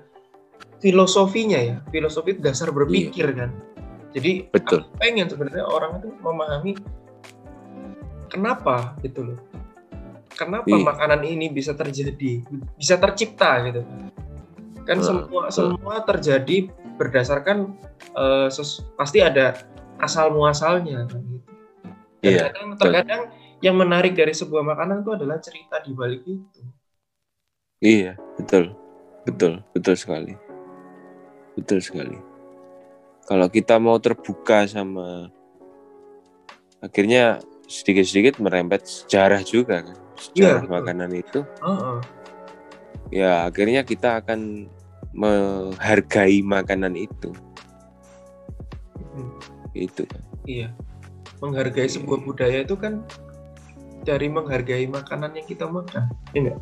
filosofinya 0.84 1.60
ya, 1.60 1.78
filosofi 1.92 2.36
dasar 2.40 2.72
berpikir 2.72 3.32
kan. 3.36 3.52
Jadi 4.12 4.48
Iya. 4.48 4.52
Betul. 4.52 4.80
aku 4.84 5.00
pengen 5.00 5.28
sebenarnya 5.32 5.64
orang 5.64 6.04
itu 6.04 6.10
memahami 6.20 6.72
kenapa 8.28 8.96
gitu 9.04 9.24
loh. 9.34 9.40
Kenapa 10.36 10.68
Iya. 10.68 10.84
makanan 10.84 11.22
ini 11.28 11.52
bisa 11.52 11.76
terjadi, 11.76 12.44
bisa 12.76 12.96
tercipta 13.00 13.62
gitu. 13.68 13.84
Kan 14.82 14.98
Betul, 14.98 15.06
semua 15.06 15.42
betul. 15.48 15.54
semua 15.54 15.96
terjadi 16.02 16.58
berdasarkan 16.98 17.58
ses- 18.50 18.82
pasti 18.94 19.22
ada 19.22 19.54
asal 19.98 20.34
muasalnya 20.34 21.06
kan 21.06 21.22
gitu. 21.22 21.50
Iya, 22.22 22.50
Terkadang, 22.50 22.68
terkadang 22.78 23.22
yang 23.62 23.78
menarik 23.78 24.14
dari 24.14 24.34
sebuah 24.34 24.62
makanan 24.62 25.02
itu 25.02 25.12
adalah 25.14 25.38
cerita 25.38 25.78
di 25.82 25.92
balik 25.94 26.22
itu. 26.26 26.62
iya 27.82 28.14
betul 28.38 28.78
betul 29.26 29.58
betul 29.74 29.98
sekali 29.98 30.34
betul 31.58 31.82
sekali 31.82 32.14
kalau 33.26 33.50
kita 33.50 33.82
mau 33.82 33.98
terbuka 33.98 34.70
sama 34.70 35.34
akhirnya 36.78 37.42
sedikit-sedikit 37.66 38.38
merembet 38.38 38.86
sejarah 38.86 39.42
juga 39.42 39.82
kan 39.82 39.98
sejarah 40.14 40.62
Iya, 40.62 40.66
betul. 40.66 40.74
makanan 40.78 41.12
itu 41.14 41.40
Heeh. 41.42 41.98
Ya 43.12 43.52
akhirnya 43.52 43.84
kita 43.84 44.24
akan 44.24 44.72
menghargai 45.12 46.40
makanan 46.42 46.96
itu 46.96 47.36
Hmm. 49.12 49.28
itu 49.76 50.08
Iya. 50.48 50.72
Menghargai 51.44 51.92
sebuah 51.92 52.24
budaya 52.24 52.64
itu 52.64 52.80
kan 52.80 53.04
dari 54.08 54.32
menghargai 54.32 54.88
makanan 54.88 55.36
yang 55.36 55.46
kita 55.46 55.68
makan. 55.68 56.08
Ya 56.32 56.40
nggak? 56.48 56.60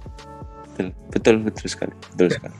betul 0.79 0.87
betul 1.11 1.35
betul 1.43 1.67
sekali 1.67 1.93
betul 2.15 2.27
sekali 2.31 2.57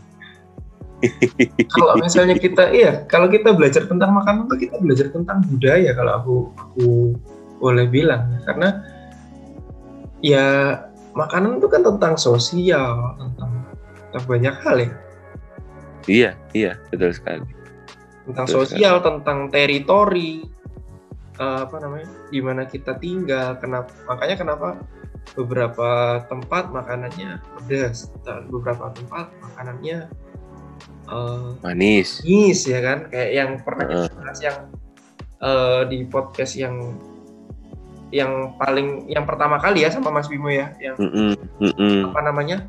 Kalau 1.72 1.96
misalnya 1.96 2.36
kita 2.36 2.76
iya, 2.76 3.08
kalau 3.08 3.32
kita 3.32 3.56
belajar 3.56 3.88
tentang 3.88 4.12
makanan 4.12 4.52
tuh 4.52 4.60
kita 4.60 4.76
belajar 4.84 5.08
tentang 5.08 5.40
budaya 5.48 5.96
kalau 5.96 6.12
aku 6.20 6.36
aku 6.60 6.88
boleh 7.64 7.88
bilang. 7.88 8.36
Karena 8.44 8.84
ya 10.20 10.76
makanan 11.16 11.64
itu 11.64 11.72
kan 11.72 11.88
tentang 11.88 12.20
sosial, 12.20 13.16
tentang, 13.16 13.69
tentang 14.10 14.26
banyak 14.26 14.55
hal 14.66 14.78
ya. 14.82 14.91
iya 16.10 16.32
iya 16.57 16.72
betul 16.89 17.14
sekali 17.14 17.45
Tentang 18.30 18.45
Betul 18.45 18.62
sosial, 18.62 19.01
tentang 19.01 19.49
teritori, 19.49 20.45
eh, 21.41 21.60
apa 21.66 21.82
namanya, 21.82 22.05
di 22.30 22.38
mana 22.45 22.70
kita 22.70 22.93
tinggal. 23.01 23.57
Kenapa? 23.57 23.89
Makanya 24.05 24.38
kenapa 24.38 24.70
beberapa 25.34 26.22
tempat 26.30 26.70
makanannya 26.70 27.41
pedas, 27.57 28.14
dan 28.22 28.45
beberapa 28.53 28.93
tempat 28.93 29.34
makanannya 29.41 30.10
eh, 31.10 31.49
manis 31.66 32.22
manis 32.22 32.60
ya 32.66 32.80
kan 32.82 32.99
kayak 33.10 33.32
yang 33.34 33.51
pernah 33.62 33.86
kita 33.86 34.05
Heeh. 34.05 34.18
bahas 34.18 34.39
yang 34.41 34.57
eh, 35.41 35.82
di 35.89 35.97
podcast 36.05 36.53
yang 36.57 36.76
yang 38.10 38.57
paling 38.57 39.05
yang 39.05 39.26
pertama 39.30 39.62
kali 39.62 39.86
ya 39.86 39.93
sama 39.93 40.10
Mas 40.10 40.26
Bimo 40.26 40.49
ya 40.49 40.74
yang 40.82 40.97
Mm-mm, 40.97 41.38
mm-mm. 41.62 42.10
apa 42.10 42.22
namanya 42.26 42.66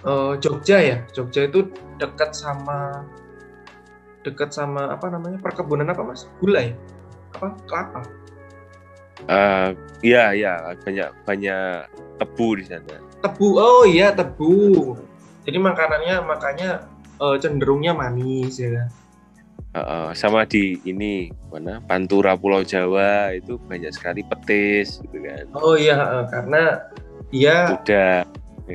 Eh, 0.00 0.32
Jogja 0.40 0.78
ya? 0.80 0.96
Jogja 1.12 1.44
itu 1.44 1.68
dekat 2.00 2.32
sama 2.32 3.04
dekat 4.24 4.52
sama 4.52 4.92
apa 4.92 5.12
namanya? 5.12 5.36
Perkebunan 5.40 5.88
apa 5.88 6.00
Mas? 6.04 6.24
Gula 6.40 6.64
ya 6.64 6.74
apa? 7.36 7.48
Kelapa? 7.68 8.00
Uh, 9.28 9.76
iya 10.00 10.32
iya. 10.32 10.72
Banyak 10.80 11.12
banyak 11.28 11.88
tebu 12.16 12.48
di 12.56 12.64
sana. 12.64 12.96
tebu. 13.20 13.60
Oh 13.60 13.84
iya 13.84 14.12
tebu. 14.16 14.96
Jadi 15.44 15.56
makanannya 15.60 16.24
makanya 16.24 16.88
eh, 17.20 17.36
cenderungnya 17.40 17.92
manis 17.92 18.56
ya 18.60 18.80
kan? 18.80 18.88
Uh, 19.70 19.78
uh, 19.78 20.06
sama 20.16 20.48
di 20.48 20.80
ini 20.88 21.30
mana? 21.52 21.78
Pantura 21.84 22.34
Pulau 22.34 22.64
Jawa 22.64 23.36
itu 23.36 23.60
banyak 23.70 23.92
sekali 23.94 24.24
petis 24.26 24.98
gitu 24.98 25.22
kan. 25.22 25.46
oh 25.54 25.78
iya 25.78 25.94
eh, 25.94 26.24
karena 26.26 26.62
dia 27.30 27.78
Udah. 27.78 28.26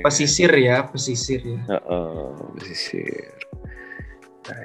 Pesisir 0.01 0.51
ya 0.51 0.83
pesisir 0.83 1.39
ya 1.39 1.59
Uh, 1.69 1.77
uh, 1.85 2.27
pesisir. 2.57 3.31
Nah, 4.45 4.57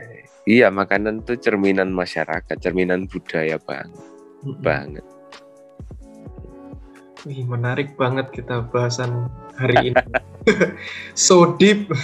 iya 0.44 0.68
makanan 0.68 1.22
itu 1.22 1.36
cerminan 1.36 1.92
masyarakat, 1.92 2.56
cerminan 2.58 3.04
budaya 3.06 3.60
banget 3.60 4.00
banget. 4.60 5.04
Wih, 7.20 7.44
menarik 7.44 8.00
banget 8.00 8.32
kita 8.32 8.64
bahasan 8.72 9.28
hari 9.54 9.92
ini. 9.92 10.00
so 11.12 11.52
deep. 11.60 11.84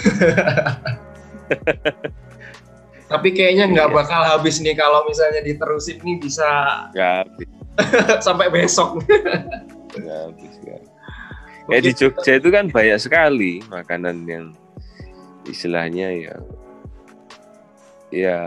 Tapi 3.07 3.31
kayaknya 3.31 3.71
nggak 3.71 3.89
Iya. 3.89 3.95
bakal 3.95 4.21
habis 4.21 4.59
nih 4.59 4.75
kalau 4.75 5.07
misalnya 5.07 5.39
diterusin 5.39 5.97
nih 6.03 6.19
bisa 6.19 6.45
Gak 6.91 7.23
habis, 7.23 7.47
sampai 8.27 8.51
besok. 8.51 8.99
gak 9.95 10.17
habis. 10.27 10.56
Ya 11.67 11.79
di 11.83 11.91
Jogja 11.91 12.39
itu 12.39 12.47
kan 12.47 12.71
banyak 12.71 12.99
sekali 12.99 13.59
makanan 13.67 14.23
yang 14.23 14.45
istilahnya 15.43 16.07
ya 16.15 16.35
ya 18.07 18.39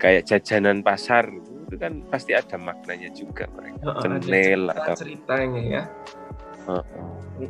kayak 0.00 0.24
jajanan 0.24 0.80
pasar 0.80 1.28
itu 1.68 1.76
kan 1.76 2.00
pasti 2.08 2.32
ada 2.32 2.56
maknanya 2.56 3.12
juga 3.12 3.44
mereka. 3.52 4.00
Ada 4.00 4.16
Cenel 4.18 4.62
atau 4.72 4.94
ceritanya 4.96 5.62
ya. 5.62 5.82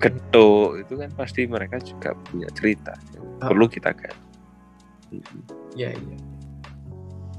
getuk 0.01 0.87
itu 0.87 0.95
kan 0.97 1.11
pasti 1.19 1.45
mereka 1.51 1.77
juga 1.83 2.15
punya 2.31 2.47
cerita 2.55 2.95
Ah. 3.43 3.49
perlu 3.49 3.67
kita 3.67 3.91
kan. 3.97 4.15
Ya, 5.75 5.91
iya. 5.91 6.17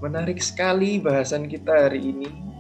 Menarik 0.01 0.41
sekali 0.41 0.97
bahasan 0.97 1.45
kita 1.47 1.88
hari 1.88 2.11
ini. 2.11 2.50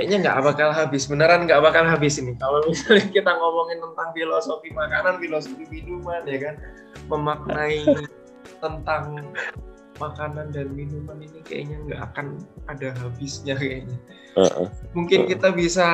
Kayaknya 0.00 0.32
nggak 0.32 0.40
bakal 0.48 0.72
habis, 0.72 1.04
beneran 1.04 1.44
nggak 1.44 1.60
bakal 1.60 1.84
habis 1.84 2.16
ini. 2.16 2.32
Kalau 2.40 2.64
misalnya 2.64 3.04
kita 3.20 3.36
ngomongin 3.36 3.84
tentang 3.84 4.16
filosofi 4.16 4.72
makanan, 4.72 5.20
filosofi 5.20 5.68
minuman, 5.68 6.24
ya 6.24 6.40
kan, 6.40 6.56
memaknai 7.12 7.84
tentang 8.64 9.28
makanan 10.00 10.56
dan 10.56 10.72
minuman 10.72 11.20
ini 11.20 11.44
kayaknya 11.44 11.76
nggak 11.84 12.00
akan 12.00 12.40
ada 12.72 12.96
habisnya 12.96 13.52
kayaknya. 13.60 13.92
Heeh. 14.40 14.72
Mungkin 14.96 15.28
kita 15.28 15.52
bisa 15.52 15.84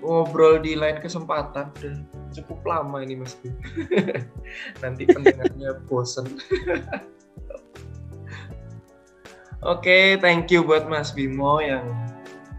ngobrol 0.00 0.64
di 0.64 0.72
lain 0.72 1.04
kesempatan. 1.04 1.68
Udah 1.76 2.00
cukup 2.32 2.64
lama 2.64 3.04
ini 3.04 3.20
Mas. 3.20 3.36
Nanti 4.80 5.04
pendengarnya 5.04 5.84
bosen. 5.84 6.24
Oke, 9.60 10.16
thank 10.24 10.48
you 10.48 10.64
buat 10.64 10.88
Mas 10.88 11.12
Bimo 11.12 11.60
yang 11.60 11.84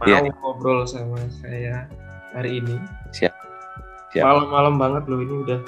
mau 0.02 0.10
Iya. 0.10 0.34
ngobrol 0.34 0.82
sama 0.84 1.22
saya 1.30 1.86
hari 2.34 2.58
ini. 2.58 2.76
Siap. 3.14 3.34
Siap. 4.12 4.26
Malam-malam 4.26 4.76
banget 4.76 5.04
loh 5.06 5.22
ini 5.22 5.45
udah 5.45 5.60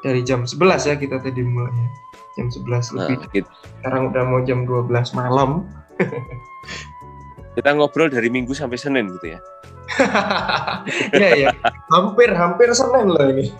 dari 0.00 0.20
jam 0.20 0.44
11 0.44 0.84
ya 0.84 0.94
kita 0.94 1.16
tadi 1.18 1.40
mulainya. 1.40 1.88
Jam 2.36 2.52
11 2.52 2.92
Nah, 2.92 3.08
lebih. 3.08 3.18
kita, 3.32 3.50
Sekarang 3.80 4.12
udah 4.12 4.22
mau 4.22 4.40
jam 4.44 4.62
12 4.62 5.10
malam. 5.10 5.64
kita 7.56 7.74
ngobrol 7.74 8.06
dari 8.06 8.28
Minggu 8.28 8.52
sampai 8.52 8.76
Senin 8.76 9.10
gitu 9.10 9.34
ya. 9.34 9.40
Iya 11.10 11.30
ya, 11.34 11.48
hampir 11.90 12.28
hampir 12.30 12.68
Senin 12.70 13.08
loh 13.08 13.24
ini. 13.26 13.48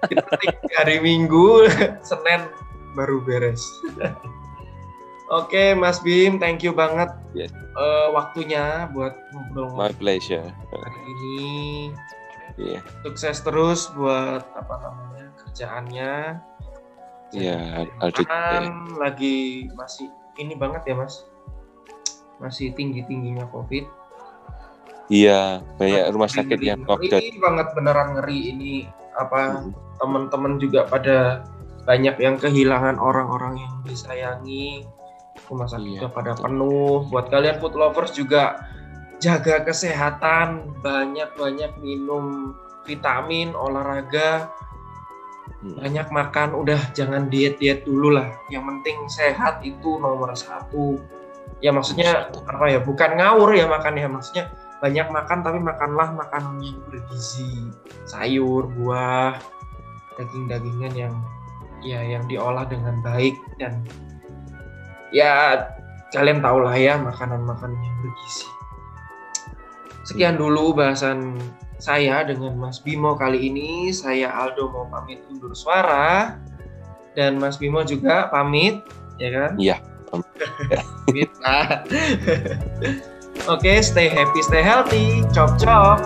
Kita 0.00 0.24
hari 0.80 0.96
Minggu, 0.96 1.68
Senin 2.00 2.48
baru 2.96 3.20
beres. 3.20 3.60
Oke, 5.30 5.72
Mas 5.72 6.02
Bim, 6.02 6.36
thank 6.36 6.60
you 6.60 6.74
banget 6.74 7.06
Yes. 7.30 7.54
eh, 7.54 8.08
waktunya 8.10 8.90
buat 8.90 9.14
ngobrol 9.30 9.78
My 9.78 9.94
pleasure. 9.94 10.42
hari 10.68 11.00
ini. 11.06 11.38
Iya. 12.58 12.82
Sukses 13.00 13.38
terus 13.40 13.86
buat 13.94 14.42
apa 14.52 14.74
namanya 14.80 15.30
kerjaannya. 15.38 16.14
Iya. 17.30 17.86
Kan 18.26 18.64
lagi 18.98 19.70
masih 19.72 20.10
ini 20.36 20.58
banget 20.58 20.82
ya, 20.84 20.98
Mas. 20.98 21.22
Masih 22.36 22.74
tinggi 22.74 23.06
tingginya 23.06 23.46
COVID. 23.46 23.86
Iya, 25.06 25.62
banyak 25.74 26.10
rumah 26.10 26.26
sakit 26.26 26.54
Ngeri- 26.54 26.68
yang 26.68 26.80
lockdown. 26.82 27.18
ngeri 27.18 27.38
banget 27.38 27.66
beneran 27.74 28.08
ngeri 28.14 28.38
ini 28.50 28.74
apa 29.12 29.58
Mhm. 29.60 29.70
teman-teman 29.96 30.52
juga 30.58 30.86
pada 30.86 31.46
banyak 31.82 32.14
yang 32.16 32.34
kehilangan 32.34 32.94
orang-orang 32.94 33.58
yang 33.58 33.74
disayangi 33.82 34.86
rumah 35.50 35.66
sakitnya 35.66 36.06
Iya, 36.06 36.14
pada 36.14 36.32
betul. 36.38 36.44
penuh. 36.46 36.96
Buat 37.10 37.26
kalian 37.28 37.56
food 37.58 37.74
lovers 37.74 38.12
juga 38.14 38.64
jaga 39.18 39.66
kesehatan. 39.66 40.78
Banyak-banyak 40.80 41.82
minum 41.82 42.54
vitamin 42.86 43.52
olahraga. 43.52 44.48
Hmm. 45.60 45.76
banyak 45.76 46.08
makan. 46.08 46.56
Udah 46.56 46.80
jangan 46.96 47.28
diet-diet 47.28 47.84
dulu 47.84 48.16
lah. 48.16 48.32
Yang 48.48 48.64
penting 48.70 48.96
sehat 49.12 49.60
itu 49.60 50.00
nomor 50.00 50.32
satu. 50.32 50.96
Ya 51.60 51.68
maksudnya 51.68 52.32
apa 52.48 52.64
ya? 52.70 52.80
Bukan 52.80 53.20
ngawur 53.20 53.52
ya 53.52 53.68
makan 53.68 54.00
ya 54.00 54.08
maksudnya 54.08 54.48
banyak 54.80 55.12
makan 55.12 55.44
tapi 55.44 55.60
makanlah 55.60 56.16
makanan 56.16 56.64
yang 56.64 56.80
bergizi. 56.88 57.68
Sayur 58.08 58.72
buah 58.72 59.36
daging-dagingan 60.16 60.92
yang 60.96 61.14
ya 61.84 62.00
yang 62.00 62.24
diolah 62.24 62.64
dengan 62.64 62.96
baik 63.04 63.36
dan 63.60 63.84
ya 65.10 65.66
kalian 66.10 66.42
tahu 66.42 66.66
lah 66.66 66.74
ya 66.74 66.98
makanan-makanan 66.98 67.78
yang 67.78 67.96
bergizi. 68.02 68.48
Sekian 70.06 70.34
dulu 70.34 70.74
bahasan 70.74 71.38
saya 71.78 72.26
dengan 72.26 72.58
Mas 72.58 72.82
Bimo 72.82 73.14
kali 73.14 73.46
ini. 73.46 73.94
Saya 73.94 74.34
Aldo 74.34 74.70
mau 74.74 74.86
pamit 74.90 75.22
undur 75.30 75.54
suara. 75.54 76.38
Dan 77.14 77.38
Mas 77.38 77.58
Bimo 77.58 77.82
juga 77.86 78.26
pamit 78.30 78.82
ya 79.22 79.30
kan? 79.30 79.50
Iya. 79.58 79.76
pamit. 80.10 81.30
Lah 81.42 81.86
Oke, 83.54 83.80
stay 83.80 84.10
happy, 84.10 84.40
stay 84.42 84.60
healthy. 84.60 85.24
Chop 85.32 85.56
chop. 85.56 86.02